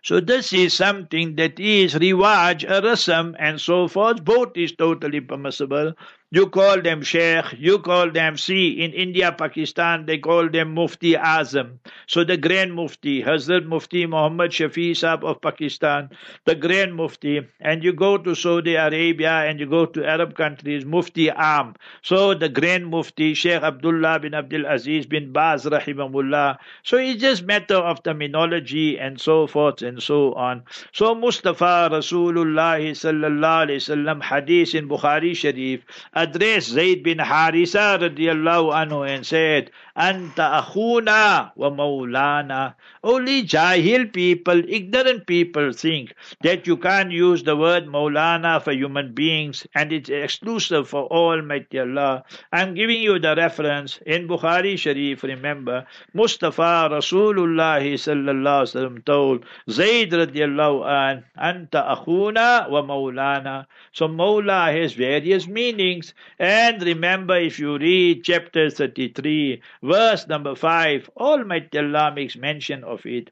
So 0.03 0.19
this 0.19 0.53
is 0.53 0.73
something 0.73 1.35
that 1.35 1.59
is 1.59 1.95
riwaj, 1.95 2.63
a 2.63 2.81
rasam, 2.81 3.35
and 3.39 3.59
so 3.59 3.87
forth. 3.87 4.23
Both 4.23 4.55
is 4.55 4.71
totally 4.73 5.21
permissible. 5.21 5.93
You 6.33 6.47
call 6.47 6.81
them 6.81 7.03
Sheikh, 7.03 7.45
you 7.59 7.77
call 7.77 8.09
them 8.09 8.37
see. 8.37 8.81
In 8.83 8.91
India, 8.93 9.31
Pakistan, 9.31 10.07
they 10.07 10.17
call 10.17 10.49
them 10.49 10.73
Mufti 10.73 11.13
Azam. 11.13 11.77
So 12.07 12.23
the 12.23 12.37
Grand 12.37 12.73
Mufti, 12.73 13.21
Hazrat 13.21 13.67
Mufti 13.67 14.07
Muhammad 14.07 14.49
Shafi 14.49 14.93
Saab 14.93 15.23
of 15.23 15.41
Pakistan, 15.41 16.09
the 16.45 16.55
Grand 16.55 16.95
Mufti. 16.95 17.41
And 17.59 17.83
you 17.83 17.93
go 17.93 18.17
to 18.17 18.33
Saudi 18.33 18.73
Arabia 18.73 19.43
and 19.47 19.59
you 19.59 19.67
go 19.67 19.85
to 19.85 20.03
Arab 20.03 20.35
countries, 20.35 20.85
Mufti 20.85 21.29
Am. 21.29 21.75
So 22.01 22.33
the 22.33 22.49
Grand 22.49 22.87
Mufti, 22.87 23.35
Sheikh 23.35 23.61
Abdullah 23.61 24.17
bin 24.17 24.33
Abdul 24.33 24.65
Aziz 24.65 25.05
bin 25.05 25.33
Baz 25.33 25.65
Rahimahullah. 25.65 26.57
So 26.81 26.97
it's 26.97 27.21
just 27.21 27.43
matter 27.43 27.77
of 27.77 28.01
terminology 28.01 28.97
and 28.97 29.21
so 29.21 29.45
forth 29.45 29.83
and 29.83 30.01
so 30.01 30.33
on. 30.33 30.63
So 30.93 31.13
Mustafa 31.13 31.89
Rasulullah 31.91 32.81
sallallahu 32.81 33.69
alayhi 33.69 33.85
wasallam 33.85 34.23
hadith 34.23 34.73
in 34.73 34.89
Bukhari 34.89 35.35
Sharif 35.35 35.85
addressed 36.24 36.70
Zayd 36.70 37.03
bin 37.03 37.18
Harisa 37.20 38.00
radiallahu 38.00 38.74
anhu 38.82 39.08
and 39.08 39.25
said, 39.25 39.72
Anta 39.95 40.63
akhuna 40.63 41.51
wa 41.55 41.69
maulana. 41.69 42.73
Only 43.03 43.43
jahil 43.43 44.12
people, 44.12 44.63
ignorant 44.67 45.27
people 45.27 45.71
think 45.71 46.15
that 46.41 46.65
you 46.65 46.77
can't 46.77 47.12
use 47.12 47.43
the 47.43 47.55
word 47.55 47.85
maulana 47.85 48.59
for 48.62 48.71
human 48.71 49.13
beings 49.13 49.67
and 49.75 49.93
it's 49.93 50.09
exclusive 50.09 50.89
for 50.89 51.05
Almighty 51.12 51.79
Allah. 51.79 52.23
I'm 52.51 52.73
giving 52.73 53.03
you 53.03 53.19
the 53.19 53.35
reference 53.35 54.00
in 54.05 54.27
Bukhari 54.27 54.79
Sharif, 54.79 55.21
remember, 55.21 55.85
Mustafa 56.13 56.89
Rasulullah 56.89 57.79
sallallahu 57.79 58.63
wasallam 58.65 59.05
told 59.05 59.45
Zayd 59.69 60.12
radiallahu 60.12 60.88
an, 60.88 61.23
Anta 61.38 61.95
akhuna 61.95 62.67
wa 62.67 62.81
maulana. 62.81 63.67
So 63.91 64.07
maula 64.07 64.73
has 64.73 64.93
various 64.93 65.47
meanings 65.47 66.15
and 66.39 66.81
remember 66.81 67.38
if 67.38 67.59
you 67.59 67.77
read 67.77 68.23
chapter 68.23 68.71
33, 68.71 69.62
verse 69.83 70.27
number 70.27 70.55
5, 70.55 71.09
Almighty 71.17 71.77
Allah 71.77 72.13
makes 72.15 72.35
mention 72.37 72.83
of 72.83 73.05
it. 73.05 73.29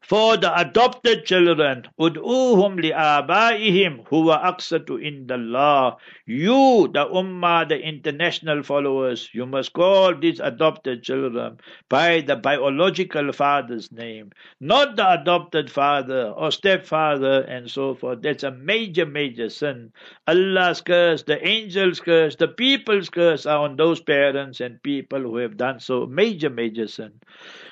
For 0.00 0.38
the 0.38 0.58
adopted 0.58 1.26
children, 1.26 1.84
ud'uhum 2.00 2.80
li'abaihim 2.80 4.06
huwa 4.08 4.42
aqsatu 4.42 4.96
indallah. 4.96 5.96
You, 6.24 6.88
the 6.94 7.04
ummah, 7.04 7.68
the 7.68 7.78
international 7.78 8.62
followers, 8.62 9.28
you 9.34 9.44
must 9.44 9.74
call 9.74 10.14
these 10.14 10.40
adopted 10.40 11.02
children 11.02 11.60
by 11.90 12.22
the 12.22 12.36
biological 12.36 13.32
father's 13.32 13.92
name, 13.92 14.30
not 14.58 14.96
the 14.96 15.12
adopted 15.12 15.70
father 15.70 16.32
or 16.34 16.50
stepfather 16.50 17.42
and 17.42 17.70
so 17.70 17.94
forth. 17.94 18.22
That's 18.22 18.44
a 18.44 18.50
major, 18.50 19.04
major 19.04 19.50
sin. 19.50 19.92
Allah's 20.26 20.80
curse, 20.80 21.24
the 21.24 21.46
angels' 21.46 22.00
curse, 22.00 22.36
the 22.36 22.48
people's 22.48 23.10
curse 23.10 23.44
are 23.44 23.58
on 23.58 23.76
those 23.76 24.00
parents 24.00 24.60
and 24.60 24.82
people 24.82 25.20
who 25.20 25.36
have 25.36 25.58
done 25.58 25.80
so. 25.80 26.06
Major, 26.06 26.48
major 26.48 26.88
sin. 26.88 27.12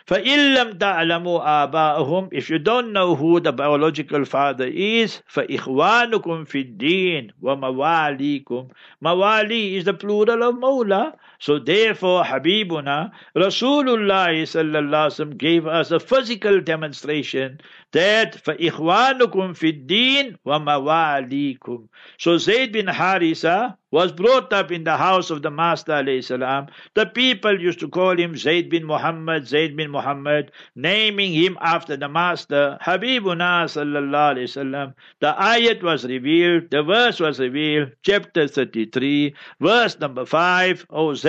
فَإِن 0.06 0.54
لَمْ 0.56 0.78
تَعْلَمُوا 0.78 1.40
آبَاءَهُمْ 1.68 2.30
If 2.32 2.50
you 2.50 2.60
don't 2.60 2.92
know 2.94 3.16
who 3.16 3.40
the 3.40 3.52
biological 3.54 4.26
father 4.26 4.66
is, 4.68 5.22
فَإِخْوَانُكُمْ 5.34 6.46
فِي 6.46 6.62
الدِّينِ 6.62 7.32
وَمَوَالِيكُمْ 7.42 8.70
Mawali 9.04 9.76
is 9.76 9.86
the 9.86 9.94
plural 9.94 10.44
of 10.44 10.56
Mawla. 10.56 11.14
So 11.40 11.60
therefore, 11.60 12.24
Habibuna, 12.24 13.12
Rasulullah 13.36 14.30
sallallahu 14.44 15.38
gave 15.38 15.66
us 15.66 15.92
a 15.92 16.00
physical 16.00 16.62
demonstration 16.62 17.60
that 17.94 18.44
فَإِخْوَانُكُمْ 18.44 19.58
فِي 19.58 19.88
الدِّينِ 19.88 20.38
وَمَوَالِيكُمْ 20.46 21.88
So 22.18 22.38
Zayd 22.38 22.72
bin 22.74 22.86
Harisa 22.86 23.76
was 23.92 24.14
brought 24.14 24.54
up 24.54 24.72
in 24.72 24.86
the 24.86 24.96
house 24.96 25.30
of 25.30 25.42
the 25.42 25.52
Master 25.52 26.22
salam. 26.22 26.68
The 26.94 27.06
people 27.08 27.60
used 27.60 27.80
to 27.82 27.90
call 27.90 28.18
him 28.18 28.38
Zayd 28.38 28.70
bin 28.70 28.86
Muhammad, 28.86 29.48
Zayd 29.48 29.76
bin 29.76 29.92
Muhammad, 29.92 30.52
naming 30.76 31.34
him 31.34 31.58
after 31.60 31.98
the 31.98 32.08
Master, 32.08 32.78
Habibuna 32.82 33.68
sallallahu 33.68 34.38
alayhi 34.38 34.48
wasallam. 34.48 34.94
The 35.20 35.34
ayat 35.38 35.84
was 35.84 36.06
revealed, 36.06 36.72
the 36.72 36.84
verse 36.84 37.20
was 37.20 37.40
revealed, 37.40 37.92
chapter 38.04 38.48
33, 38.48 39.36
verse 39.60 40.00
number 40.00 40.26
5. 40.26 40.86
Oh 40.90 41.14
Zayd, 41.14 41.25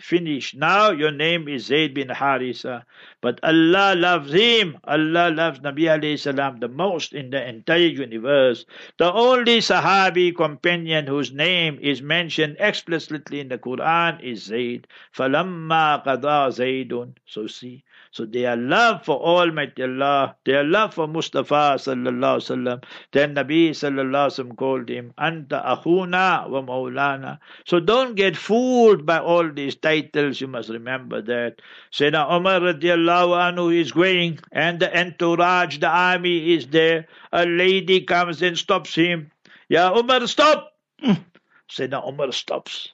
finish 0.00 0.54
now, 0.54 0.90
your 0.92 1.10
name 1.10 1.46
is 1.48 1.66
Zayd 1.66 1.94
bin 1.94 2.08
Harisa. 2.08 2.84
But 3.21 3.39
Allah 3.43 3.95
loves 3.97 4.31
him. 4.31 4.77
Allah 4.83 5.29
loves 5.29 5.59
Nabi 5.59 5.83
alayhi 5.89 6.19
salam 6.19 6.59
the 6.59 6.67
most 6.67 7.13
in 7.13 7.29
the 7.29 7.47
entire 7.47 7.87
universe. 7.87 8.65
The 8.97 9.11
only 9.11 9.59
Sahabi 9.59 10.35
companion 10.35 11.07
whose 11.07 11.31
name 11.33 11.79
is 11.81 12.01
mentioned 12.01 12.57
explicitly 12.59 13.39
in 13.39 13.49
the 13.49 13.57
Quran 13.57 14.21
is 14.23 14.43
Zayd. 14.43 14.87
فَلَمَّا 15.15 16.05
قَضَى 16.05 16.87
زَيْدٌ 16.87 17.15
So 17.25 17.47
see, 17.47 17.83
so 18.11 18.25
their 18.25 18.55
love 18.55 19.03
for 19.05 19.19
Almighty 19.19 19.83
Allah, 19.83 20.35
their 20.45 20.63
love 20.63 20.93
for 20.93 21.07
Mustafa 21.07 21.75
sallallahu 21.77 22.37
alaihi 22.37 22.47
wasallam, 22.47 22.83
then 23.11 23.35
Nabi 23.35 23.69
sallallahu 23.71 24.27
alaihi 24.27 24.37
wasallam 24.37 24.55
called 24.57 24.89
him 24.89 25.13
Anta 25.19 25.63
akhuna 25.65 26.49
wa 26.49 26.61
maulana. 26.61 27.39
So 27.65 27.79
don't 27.79 28.15
get 28.15 28.37
fooled 28.37 29.05
by 29.05 29.19
all 29.19 29.51
these 29.51 29.75
titles. 29.75 30.39
You 30.41 30.47
must 30.47 30.69
remember 30.69 31.21
that. 31.23 31.61
Sayyidina 31.91 32.31
Umar 32.31 32.59
radiallahu 32.61 33.10
anhu 33.12 33.74
is 33.74 33.92
going, 33.92 34.38
and 34.50 34.80
the 34.80 34.90
entourage, 34.98 35.78
the 35.78 35.88
army 35.88 36.54
is 36.54 36.66
there. 36.66 37.06
A 37.32 37.44
lady 37.46 38.00
comes 38.02 38.42
and 38.42 38.58
stops 38.58 38.94
him. 38.94 39.30
Ya 39.68 39.92
Umar, 39.96 40.26
stop! 40.26 40.72
Hmm. 41.00 41.22
Sayyidina 41.70 42.08
Umar 42.08 42.32
stops. 42.32 42.92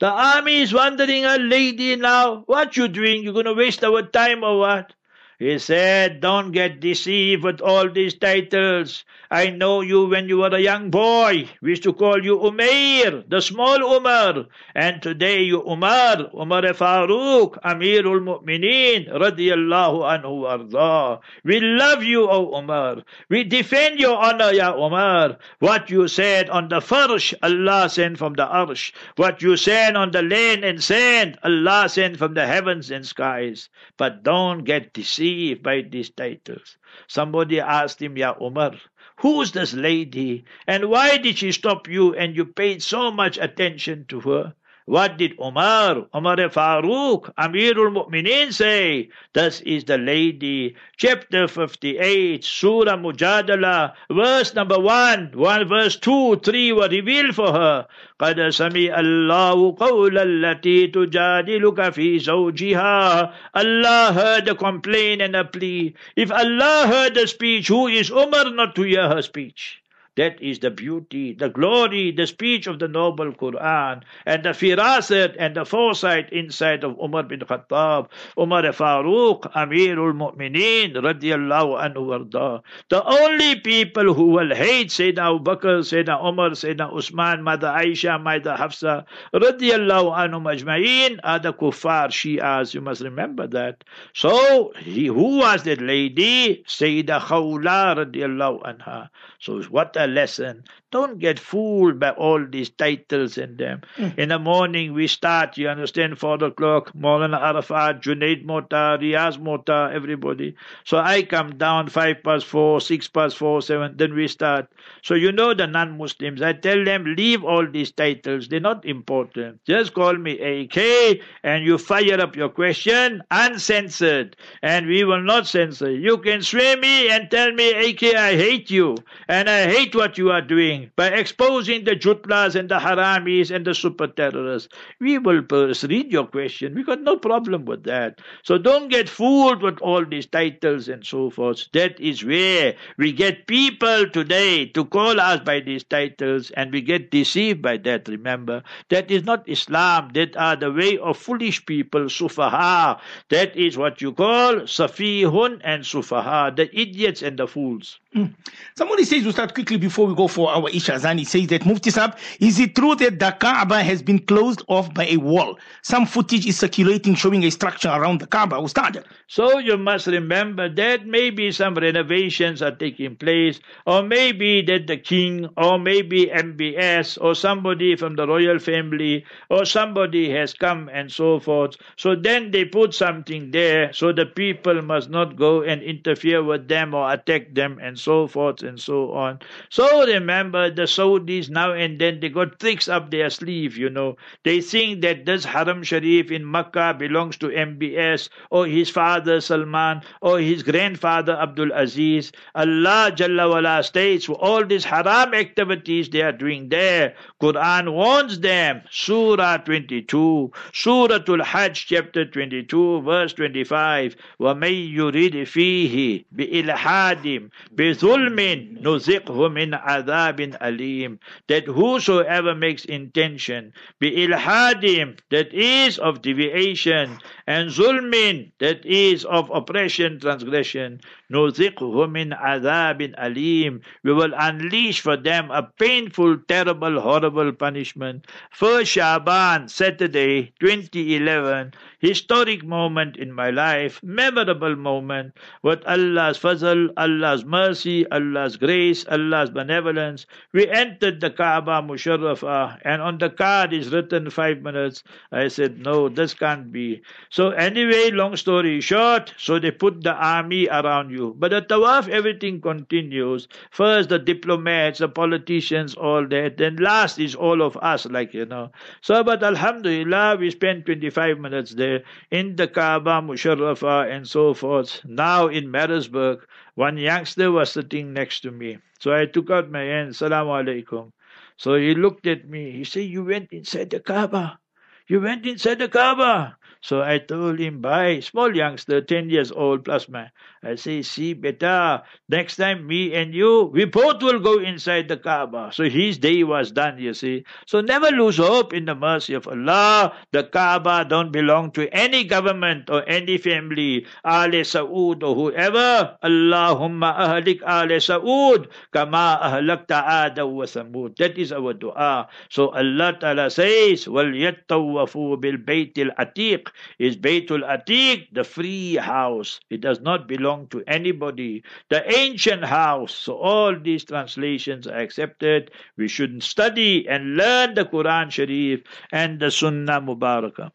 The 0.00 0.10
army 0.10 0.62
is 0.62 0.72
wondering, 0.72 1.24
a 1.24 1.38
lady 1.38 1.96
now, 1.96 2.42
what 2.46 2.76
you 2.76 2.88
doing? 2.88 3.22
You're 3.22 3.34
gonna 3.34 3.54
waste 3.54 3.84
our 3.84 4.02
time 4.02 4.42
or 4.44 4.58
what? 4.58 4.92
He 5.40 5.58
said, 5.58 6.20
Don't 6.20 6.52
get 6.52 6.78
deceived 6.78 7.42
with 7.42 7.60
all 7.60 7.90
these 7.90 8.14
titles. 8.14 9.04
I 9.32 9.50
know 9.50 9.80
you 9.80 10.06
when 10.06 10.28
you 10.28 10.38
were 10.38 10.54
a 10.54 10.60
young 10.60 10.90
boy. 10.90 11.48
We 11.60 11.70
used 11.70 11.82
to 11.82 11.92
call 11.92 12.22
you 12.22 12.38
Umair, 12.38 13.28
the 13.28 13.40
small 13.42 13.82
Umar. 13.82 14.46
And 14.76 15.02
today 15.02 15.42
you 15.42 15.60
Umar, 15.68 16.30
Umar 16.32 16.62
Farooq, 16.62 17.60
Amirul 17.64 18.22
Mu'mineen, 18.22 19.10
radiyallahu 19.10 20.06
anhu 20.06 20.46
arda. 20.46 21.20
We 21.42 21.58
love 21.58 22.04
you, 22.04 22.30
O 22.30 22.56
Umar. 22.56 23.02
We 23.28 23.42
defend 23.42 23.98
your 23.98 24.16
honor, 24.16 24.52
Ya 24.52 24.72
Umar. 24.72 25.38
What 25.58 25.90
you 25.90 26.06
said 26.06 26.48
on 26.48 26.68
the 26.68 26.80
farsh, 26.80 27.34
Allah 27.42 27.88
sent 27.88 28.18
from 28.18 28.34
the 28.34 28.46
arsh. 28.46 28.92
What 29.16 29.42
you 29.42 29.56
said 29.56 29.96
on 29.96 30.12
the 30.12 30.22
land 30.22 30.64
and 30.64 30.82
sand, 30.82 31.38
Allah 31.42 31.88
sent 31.88 32.18
from 32.18 32.34
the 32.34 32.46
heavens 32.46 32.92
and 32.92 33.04
skies. 33.04 33.68
But 33.96 34.22
don't 34.22 34.62
get 34.62 34.92
deceived 34.92 35.23
deceived 35.24 35.62
by 35.62 35.80
these 35.80 36.10
titles. 36.10 36.76
Somebody 37.06 37.58
asked 37.60 38.02
him, 38.02 38.18
Ya 38.18 38.34
Umar, 38.40 38.72
who's 39.20 39.52
this 39.52 39.72
lady 39.72 40.44
and 40.66 40.90
why 40.90 41.16
did 41.16 41.38
she 41.38 41.52
stop 41.52 41.88
you 41.88 42.14
and 42.14 42.36
you 42.36 42.44
paid 42.44 42.82
so 42.82 43.10
much 43.10 43.38
attention 43.38 44.04
to 44.08 44.20
her? 44.20 44.54
What 44.89 45.17
did 45.19 45.37
Umar, 45.39 46.07
Umar 46.15 46.37
Farooq, 46.49 47.31
Amirul 47.37 47.93
Mu'mineen 47.93 48.51
say? 48.51 49.09
This 49.33 49.61
is 49.61 49.83
the 49.83 49.99
lady. 49.99 50.75
Chapter 50.97 51.47
58, 51.47 52.43
Surah 52.43 52.97
Mujadala, 52.97 53.93
verse 54.09 54.55
number 54.55 54.79
1, 54.79 55.33
1 55.35 55.67
verse 55.67 55.95
2, 55.97 56.37
3 56.37 56.71
were 56.71 56.87
revealed 56.89 57.35
for 57.35 57.51
her. 57.53 57.85
قد 58.19 58.39
سمع 58.49 58.99
الله 58.99 59.75
قول 59.79 60.17
التي 60.17 60.87
تجادلك 60.87 61.93
في 61.93 62.19
زوجها 62.19 63.31
Allah 63.53 64.11
heard 64.11 64.47
a 64.47 64.55
complaint 64.55 65.21
and 65.21 65.35
a 65.35 65.45
plea. 65.45 65.93
If 66.15 66.31
Allah 66.31 66.87
heard 66.87 67.13
the 67.13 67.27
speech, 67.27 67.67
who 67.67 67.85
is 67.85 68.09
Umar 68.09 68.49
not 68.49 68.73
to 68.73 68.81
hear 68.81 69.07
her 69.07 69.21
speech? 69.21 69.82
That 70.16 70.40
is 70.40 70.60
the 70.60 70.70
beauty, 70.70 71.32
the 71.32 71.48
glory, 71.48 72.12
the 72.12 72.28
speech 72.28 72.68
of 72.68 72.78
the 72.78 72.86
noble 72.86 73.32
Quran, 73.32 74.02
and 74.24 74.44
the 74.44 74.50
firasat 74.50 75.34
and 75.38 75.56
the 75.56 75.64
foresight 75.64 76.32
inside 76.32 76.84
of 76.84 76.96
Umar 77.02 77.24
bin 77.24 77.40
Khattab, 77.40 78.10
Umar 78.38 78.62
Farooq, 78.62 79.52
Amirul 79.54 80.14
Mu'mineen, 80.14 80.94
radiallahu 80.94 81.82
anhu 81.82 82.06
warda. 82.06 82.62
The 82.90 83.02
only 83.02 83.56
people 83.56 84.14
who 84.14 84.26
will 84.26 84.54
hate 84.54 84.90
Sayyidina 84.90 85.34
Abu 85.34 85.42
Bakr, 85.42 85.82
Sayyidina 85.82 86.24
Umar, 86.24 86.50
Sayyidina 86.50 86.96
Usman, 86.96 87.42
Mother 87.42 87.68
Aisha, 87.68 88.22
Mother 88.22 88.54
Hafsa, 88.54 89.04
radiallahu 89.34 90.14
anhu 90.14 90.38
majma'een, 90.40 91.18
are 91.24 91.40
the 91.40 91.52
kuffar 91.52 92.06
Shias. 92.08 92.72
You 92.72 92.82
must 92.82 93.00
remember 93.02 93.48
that. 93.48 93.82
So, 94.12 94.72
he, 94.78 95.06
who 95.06 95.38
was 95.38 95.64
that 95.64 95.80
lady? 95.80 96.62
Sayyida 96.68 97.20
Khawla, 97.20 97.96
radiallahu 97.98 98.62
anha. 98.62 99.08
So, 99.40 99.60
what 99.64 99.96
a 99.96 100.03
lesson. 100.06 100.64
Don't 100.90 101.18
get 101.18 101.40
fooled 101.40 101.98
by 101.98 102.10
all 102.10 102.46
these 102.46 102.70
titles 102.70 103.36
in 103.36 103.56
them. 103.56 103.80
Mm. 103.96 104.16
In 104.16 104.28
the 104.28 104.38
morning, 104.38 104.92
we 104.92 105.08
start, 105.08 105.58
you 105.58 105.68
understand, 105.68 106.18
4 106.18 106.44
o'clock, 106.44 106.92
Maulana 106.92 107.40
Arafat, 107.40 108.00
Junaid 108.00 108.44
Mota, 108.44 108.96
Riaz 109.00 109.40
Mota, 109.40 109.90
everybody. 109.92 110.54
So 110.84 110.98
I 110.98 111.22
come 111.22 111.58
down 111.58 111.88
5 111.88 112.22
past 112.22 112.46
4, 112.46 112.80
6 112.80 113.08
past 113.08 113.36
4, 113.36 113.62
7, 113.62 113.96
then 113.96 114.14
we 114.14 114.28
start. 114.28 114.68
So 115.02 115.14
you 115.14 115.32
know 115.32 115.52
the 115.52 115.66
non 115.66 115.98
Muslims, 115.98 116.40
I 116.42 116.52
tell 116.52 116.84
them, 116.84 117.04
leave 117.16 117.42
all 117.42 117.66
these 117.68 117.90
titles, 117.90 118.46
they're 118.46 118.60
not 118.60 118.84
important. 118.84 119.64
Just 119.66 119.94
call 119.94 120.14
me 120.14 120.38
AK 120.38 121.20
and 121.42 121.64
you 121.64 121.76
fire 121.76 122.20
up 122.20 122.36
your 122.36 122.48
question 122.48 123.22
uncensored, 123.30 124.36
and 124.62 124.86
we 124.86 125.02
will 125.04 125.22
not 125.22 125.46
censor. 125.46 125.90
You 125.90 126.18
can 126.18 126.42
swear 126.42 126.76
me 126.76 127.08
and 127.10 127.30
tell 127.30 127.52
me, 127.52 127.90
AK, 127.90 128.14
I 128.14 128.36
hate 128.36 128.70
you, 128.70 128.96
and 129.28 129.48
I 129.50 129.66
hate 129.66 129.93
what 129.94 130.18
you 130.18 130.30
are 130.30 130.42
doing 130.42 130.90
by 130.96 131.08
exposing 131.08 131.84
the 131.84 131.96
jutlas 131.96 132.54
and 132.54 132.68
the 132.68 132.78
haramis 132.78 133.54
and 133.54 133.66
the 133.66 133.74
super 133.74 134.06
terrorists. 134.06 134.68
We 135.00 135.18
will 135.18 135.42
read 135.50 136.12
your 136.12 136.26
question. 136.26 136.74
We 136.74 136.84
got 136.84 137.02
no 137.02 137.16
problem 137.16 137.64
with 137.64 137.84
that. 137.84 138.20
So 138.42 138.58
don't 138.58 138.88
get 138.88 139.08
fooled 139.08 139.62
with 139.62 139.78
all 139.80 140.04
these 140.04 140.26
titles 140.26 140.88
and 140.88 141.04
so 141.04 141.30
forth. 141.30 141.68
That 141.72 142.00
is 142.00 142.24
where 142.24 142.74
we 142.98 143.12
get 143.12 143.46
people 143.46 144.08
today 144.10 144.66
to 144.66 144.84
call 144.84 145.20
us 145.20 145.40
by 145.40 145.60
these 145.60 145.84
titles 145.84 146.50
and 146.52 146.72
we 146.72 146.80
get 146.80 147.10
deceived 147.10 147.62
by 147.62 147.76
that. 147.78 148.08
Remember, 148.08 148.62
that 148.90 149.10
is 149.10 149.24
not 149.24 149.48
Islam. 149.48 150.10
That 150.14 150.36
are 150.36 150.56
the 150.56 150.72
way 150.72 150.98
of 150.98 151.16
foolish 151.16 151.64
people, 151.66 152.02
sufaha. 152.02 153.00
That 153.30 153.56
is 153.56 153.76
what 153.76 154.00
you 154.00 154.12
call 154.12 154.66
safihun 154.66 155.60
and 155.64 155.82
sufaha, 155.82 156.54
the 156.54 156.68
idiots 156.78 157.22
and 157.22 157.38
the 157.38 157.46
fools. 157.46 157.98
Mm. 158.14 158.34
Somebody 158.76 159.04
says, 159.04 159.24
start 159.32 159.54
quickly 159.54 159.78
before 159.84 160.06
we 160.06 160.14
go 160.14 160.26
for 160.28 160.50
our 160.50 160.70
Ishazan. 160.70 161.18
He 161.18 161.24
says 161.24 161.46
that 161.48 161.66
Mufti 161.66 161.90
Sab, 161.90 162.16
is 162.40 162.58
it 162.58 162.74
true 162.74 162.94
that 162.96 163.18
the 163.18 163.30
Kaaba 163.38 163.82
has 163.82 164.02
been 164.02 164.18
closed 164.18 164.62
off 164.68 164.92
by 164.94 165.06
a 165.06 165.18
wall? 165.18 165.58
Some 165.82 166.06
footage 166.06 166.46
is 166.46 166.58
circulating 166.58 167.14
showing 167.14 167.44
a 167.44 167.50
structure 167.50 167.90
around 167.90 168.20
the 168.20 168.26
Kaaba. 168.26 168.56
Ustad. 168.56 169.04
So 169.26 169.58
you 169.58 169.76
must 169.76 170.06
remember 170.06 170.68
that 170.68 171.06
maybe 171.06 171.50
some 171.52 171.74
renovations 171.74 172.62
are 172.62 172.74
taking 172.74 173.16
place, 173.16 173.60
or 173.86 174.02
maybe 174.02 174.62
that 174.62 174.86
the 174.86 174.96
king, 174.96 175.48
or 175.56 175.78
maybe 175.78 176.26
MBS, 176.26 177.18
or 177.20 177.34
somebody 177.34 177.96
from 177.96 178.16
the 178.16 178.26
royal 178.26 178.58
family, 178.58 179.24
or 179.50 179.64
somebody 179.64 180.30
has 180.30 180.54
come 180.54 180.88
and 180.92 181.12
so 181.12 181.40
forth. 181.40 181.76
So 181.96 182.14
then 182.14 182.52
they 182.52 182.64
put 182.64 182.94
something 182.94 183.50
there, 183.50 183.92
so 183.92 184.12
the 184.12 184.26
people 184.26 184.80
must 184.82 185.10
not 185.10 185.36
go 185.36 185.62
and 185.62 185.82
interfere 185.82 186.42
with 186.42 186.68
them 186.68 186.94
or 186.94 187.12
attack 187.12 187.54
them 187.54 187.78
and 187.82 187.98
so 187.98 188.26
forth 188.26 188.62
and 188.62 188.80
so 188.80 189.12
on. 189.12 189.40
So 189.73 190.05
remember, 190.05 190.71
the 190.71 190.83
Saudis 190.83 191.49
now 191.49 191.73
and 191.73 191.99
then 191.99 192.19
they 192.19 192.29
got 192.29 192.59
tricks 192.59 192.87
up 192.87 193.11
their 193.11 193.29
sleeve, 193.29 193.77
you 193.77 193.89
know. 193.89 194.17
They 194.43 194.61
think 194.61 195.01
that 195.01 195.25
this 195.25 195.45
Haram 195.45 195.83
Sharif 195.83 196.31
in 196.31 196.49
Makkah 196.49 196.95
belongs 196.97 197.37
to 197.37 197.47
MBS 197.47 198.29
or 198.49 198.65
his 198.65 198.89
father 198.89 199.41
Salman 199.41 200.01
or 200.21 200.39
his 200.39 200.63
grandfather 200.63 201.33
Abdul 201.33 201.71
Aziz. 201.73 202.31
Allah 202.55 203.11
Jalla 203.15 203.49
wala 203.49 203.83
states 203.83 204.27
all 204.29 204.65
these 204.65 204.85
haram 204.85 205.33
activities 205.33 206.09
they 206.09 206.21
are 206.21 206.31
doing 206.31 206.69
there. 206.69 207.15
Quran 207.41 207.93
warns 207.93 208.39
them. 208.39 208.81
Surah 208.89 209.57
22, 209.57 210.51
Surah 210.73 211.19
Al-Hajj 211.27 211.85
chapter 211.87 212.25
22 212.25 213.01
verse 213.01 213.33
25. 213.33 214.15
وَمَن 214.39 214.95
يُرِدْ 214.95 215.35
فِيهِ 215.45 216.25
بِإِلْحَادٍ 216.35 217.49
بِظُلْمٍ 217.75 218.81
نُزِقْهُ 218.81 219.49
مِنْ 219.49 219.62
min 219.64 219.80
adabin 219.80 220.56
alim, 220.60 221.18
that 221.48 221.64
whosoever 221.66 222.54
makes 222.54 222.84
intention, 222.84 223.72
bi 224.00 224.08
ilhadim, 224.08 225.18
that 225.30 225.52
is 225.52 225.98
of 225.98 226.20
deviation, 226.22 227.18
and 227.46 227.70
zulmin, 227.70 228.52
that 228.58 228.84
is 228.84 229.24
of 229.24 229.50
oppression, 229.52 230.20
transgression, 230.20 231.00
nuziqhu 231.32 232.10
min 232.10 232.30
adabin 232.30 233.14
alim, 233.18 233.80
we 234.02 234.12
will 234.12 234.32
unleash 234.36 235.00
for 235.00 235.16
them 235.16 235.50
a 235.50 235.62
painful, 235.78 236.36
terrible, 236.48 237.00
horrible 237.00 237.52
punishment. 237.52 238.26
First 238.52 238.90
Shaban, 238.92 239.68
Saturday, 239.68 240.52
2011, 240.60 241.72
historic 242.04 242.62
moment 242.62 243.16
in 243.16 243.32
my 243.32 243.48
life, 243.48 243.98
memorable 244.02 244.76
moment, 244.76 245.32
with 245.62 245.82
Allah's 245.86 246.38
fazl, 246.38 246.90
Allah's 246.98 247.44
mercy, 247.46 248.06
Allah's 248.10 248.58
grace, 248.58 249.06
Allah's 249.06 249.48
benevolence. 249.48 250.26
We 250.52 250.68
entered 250.68 251.20
the 251.20 251.30
Kaaba 251.30 251.80
Musharrafah, 251.80 252.80
and 252.84 253.00
on 253.00 253.16
the 253.18 253.30
card 253.30 253.72
is 253.72 253.90
written 253.90 254.28
five 254.28 254.60
minutes. 254.60 255.02
I 255.32 255.48
said, 255.48 255.78
no, 255.78 256.10
this 256.10 256.34
can't 256.34 256.70
be. 256.70 257.00
So 257.30 257.50
anyway, 257.50 258.10
long 258.10 258.36
story 258.36 258.82
short, 258.82 259.32
so 259.38 259.58
they 259.58 259.70
put 259.70 260.02
the 260.02 260.12
army 260.12 260.68
around 260.68 261.10
you. 261.10 261.34
But 261.38 261.54
at 261.54 261.70
Tawaf, 261.70 262.08
everything 262.08 262.60
continues. 262.60 263.48
First, 263.70 264.10
the 264.10 264.18
diplomats, 264.18 264.98
the 264.98 265.08
politicians, 265.08 265.94
all 265.94 266.26
that. 266.28 266.58
Then 266.58 266.76
last 266.76 267.18
is 267.18 267.34
all 267.34 267.62
of 267.62 267.78
us, 267.78 268.04
like, 268.06 268.34
you 268.34 268.44
know. 268.44 268.72
So, 269.00 269.24
but 269.24 269.42
Alhamdulillah, 269.42 270.36
we 270.38 270.50
spent 270.50 270.84
25 270.84 271.38
minutes 271.38 271.74
there 271.74 271.93
in 272.30 272.56
the 272.56 272.66
Kaaba, 272.66 273.20
Musharrafah, 273.22 274.10
and 274.10 274.26
so 274.26 274.54
forth. 274.54 275.00
Now 275.04 275.48
in 275.48 275.70
Maritzburg, 275.70 276.44
one 276.74 276.96
youngster 276.96 277.52
was 277.52 277.72
sitting 277.72 278.12
next 278.12 278.40
to 278.40 278.50
me. 278.50 278.78
So 279.00 279.12
I 279.12 279.26
took 279.26 279.50
out 279.50 279.70
my 279.70 279.82
hand, 279.82 280.16
Salaam 280.16 280.46
alaikum. 280.48 281.12
So 281.56 281.74
he 281.74 281.94
looked 281.94 282.26
at 282.26 282.48
me. 282.48 282.72
He 282.72 282.84
said, 282.84 283.04
You 283.04 283.24
went 283.24 283.52
inside 283.52 283.90
the 283.90 284.00
Kaaba. 284.00 284.58
You 285.06 285.20
went 285.20 285.46
inside 285.46 285.78
the 285.78 285.88
Kaaba. 285.88 286.56
So 286.83 287.01
I 287.01 287.17
told 287.19 287.59
him, 287.59 287.81
bye, 287.81 288.21
small 288.21 288.55
youngster, 288.55 289.01
10 289.01 289.29
years 289.29 289.51
old 289.51 289.83
plus 289.83 290.07
man. 290.07 290.31
I 290.63 290.75
say, 290.75 291.01
see, 291.01 291.33
beta, 291.33 292.03
next 292.27 292.55
time 292.55 292.87
me 292.87 293.13
and 293.13 293.33
you, 293.33 293.71
we 293.73 293.83
both 293.85 294.23
will 294.23 294.39
go 294.39 294.59
inside 294.59 295.07
the 295.07 295.17
Kaaba. 295.17 295.71
So 295.73 295.89
his 295.89 296.17
day 296.17 296.43
was 296.43 296.71
done, 296.71 296.97
you 296.99 297.13
see. 297.13 297.43
So 297.67 297.81
never 297.81 298.11
lose 298.11 298.37
hope 298.37 298.73
in 298.73 298.85
the 298.85 298.95
mercy 298.95 299.33
of 299.33 299.47
Allah. 299.47 300.13
The 300.31 300.43
Kaaba 300.43 301.05
don't 301.07 301.31
belong 301.31 301.71
to 301.71 301.87
any 301.93 302.23
government 302.23 302.89
or 302.89 303.03
any 303.07 303.37
family, 303.37 304.05
Ali 304.23 304.61
Saud 304.63 305.23
or 305.23 305.35
whoever. 305.35 306.15
Allahumma 306.23 307.15
ahlik 307.15 307.59
Ali 307.63 307.99
Saud 307.99 308.67
kama 308.91 309.39
ahlakta 309.43 310.03
Ada 310.27 310.47
wa 310.47 310.63
Samud. 310.63 311.15
That 311.17 311.37
is 311.37 311.51
our 311.51 311.73
dua. 311.73 312.27
So 312.49 312.69
Allah 312.71 313.15
Ta'ala 313.19 313.49
says, 313.49 314.05
وَلْيَتَّوَّفُوا 314.07 315.39
بِالْبَيْتِ 315.39 315.95
الْعَتِيقِ 315.95 316.69
is 316.98 317.16
Baytul 317.16 317.62
Atiq, 317.62 318.28
the 318.32 318.44
free 318.44 318.96
house. 318.96 319.60
It 319.70 319.80
does 319.80 320.00
not 320.00 320.28
belong 320.28 320.68
to 320.68 320.82
anybody. 320.86 321.62
The 321.90 322.02
ancient 322.18 322.64
house. 322.64 323.14
So 323.14 323.36
all 323.36 323.78
these 323.78 324.04
translations 324.04 324.86
are 324.86 324.98
accepted. 324.98 325.70
We 325.96 326.08
should 326.08 326.42
study 326.42 327.08
and 327.08 327.36
learn 327.36 327.74
the 327.74 327.84
Quran 327.84 328.30
Sharif 328.30 328.82
and 329.12 329.40
the 329.40 329.50
Sunnah 329.50 330.00
Mubarakah. 330.00 330.70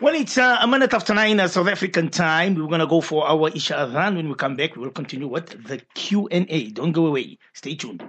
Well, 0.00 0.14
it's 0.14 0.38
uh, 0.38 0.56
a 0.58 0.66
minute 0.66 0.94
after 0.94 1.12
nine 1.12 1.38
uh, 1.40 1.46
South 1.46 1.68
African 1.68 2.08
time. 2.08 2.54
We're 2.54 2.68
going 2.68 2.80
to 2.80 2.86
go 2.86 3.02
for 3.02 3.28
our 3.28 3.50
Isha 3.50 3.74
Adhan. 3.74 4.16
When 4.16 4.30
we 4.30 4.34
come 4.34 4.56
back, 4.56 4.74
we 4.74 4.82
will 4.82 4.90
continue 4.90 5.28
with 5.28 5.62
the 5.66 5.76
Q&A. 5.94 6.70
Don't 6.70 6.92
go 6.92 7.06
away. 7.06 7.36
Stay 7.52 7.74
tuned. 7.74 8.02